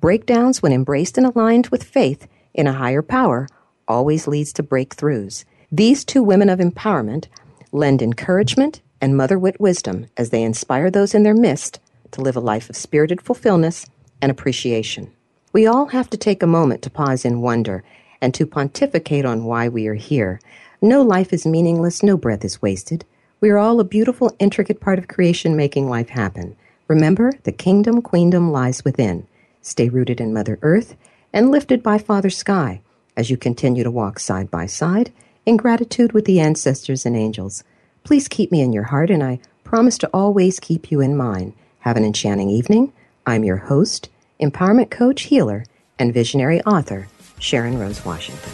[0.00, 3.48] Breakdowns, when embraced and aligned with faith in a higher power,
[3.86, 5.44] always leads to breakthroughs.
[5.72, 7.26] These two women of empowerment
[7.72, 11.80] lend encouragement and motherwit wisdom as they inspire those in their midst
[12.12, 13.86] to live a life of spirited fulfillment
[14.20, 15.12] and appreciation.
[15.52, 17.84] We all have to take a moment to pause in wonder
[18.20, 20.40] and to pontificate on why we are here.
[20.80, 23.04] No life is meaningless, no breath is wasted.
[23.40, 26.56] We are all a beautiful, intricate part of creation making life happen.
[26.88, 29.26] Remember, the kingdom, queendom lies within.
[29.62, 30.96] Stay rooted in Mother Earth
[31.32, 32.80] and lifted by Father Sky
[33.16, 35.12] as you continue to walk side by side
[35.44, 37.64] in gratitude with the ancestors and angels.
[38.04, 41.52] Please keep me in your heart, and I promise to always keep you in mind.
[41.80, 42.92] Have an enchanting evening.
[43.26, 44.08] I'm your host,
[44.40, 45.64] empowerment coach, healer,
[45.98, 47.08] and visionary author,
[47.38, 48.52] Sharon Rose Washington.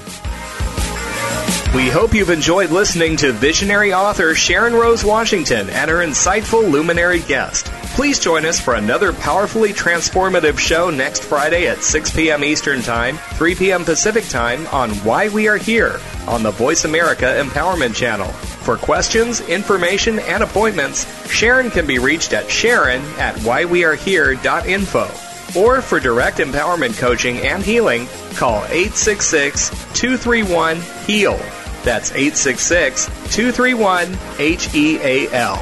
[1.75, 7.19] We hope you've enjoyed listening to visionary author Sharon Rose Washington and her insightful luminary
[7.19, 7.67] guest.
[7.97, 12.45] Please join us for another powerfully transformative show next Friday at 6 p.m.
[12.45, 13.85] Eastern Time, 3 p.m.
[13.85, 18.29] Pacific Time on Why We Are Here on the Voice America Empowerment Channel.
[18.29, 25.34] For questions, information, and appointments, Sharon can be reached at sharon at whywearehere.info.
[25.57, 31.39] Or for direct empowerment coaching and healing, call 866 231 HEAL.
[31.85, 35.57] That's 866 231 HEAL.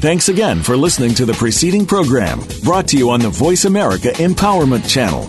[0.00, 4.08] Thanks again for listening to the preceding program brought to you on the Voice America
[4.12, 5.28] Empowerment Channel.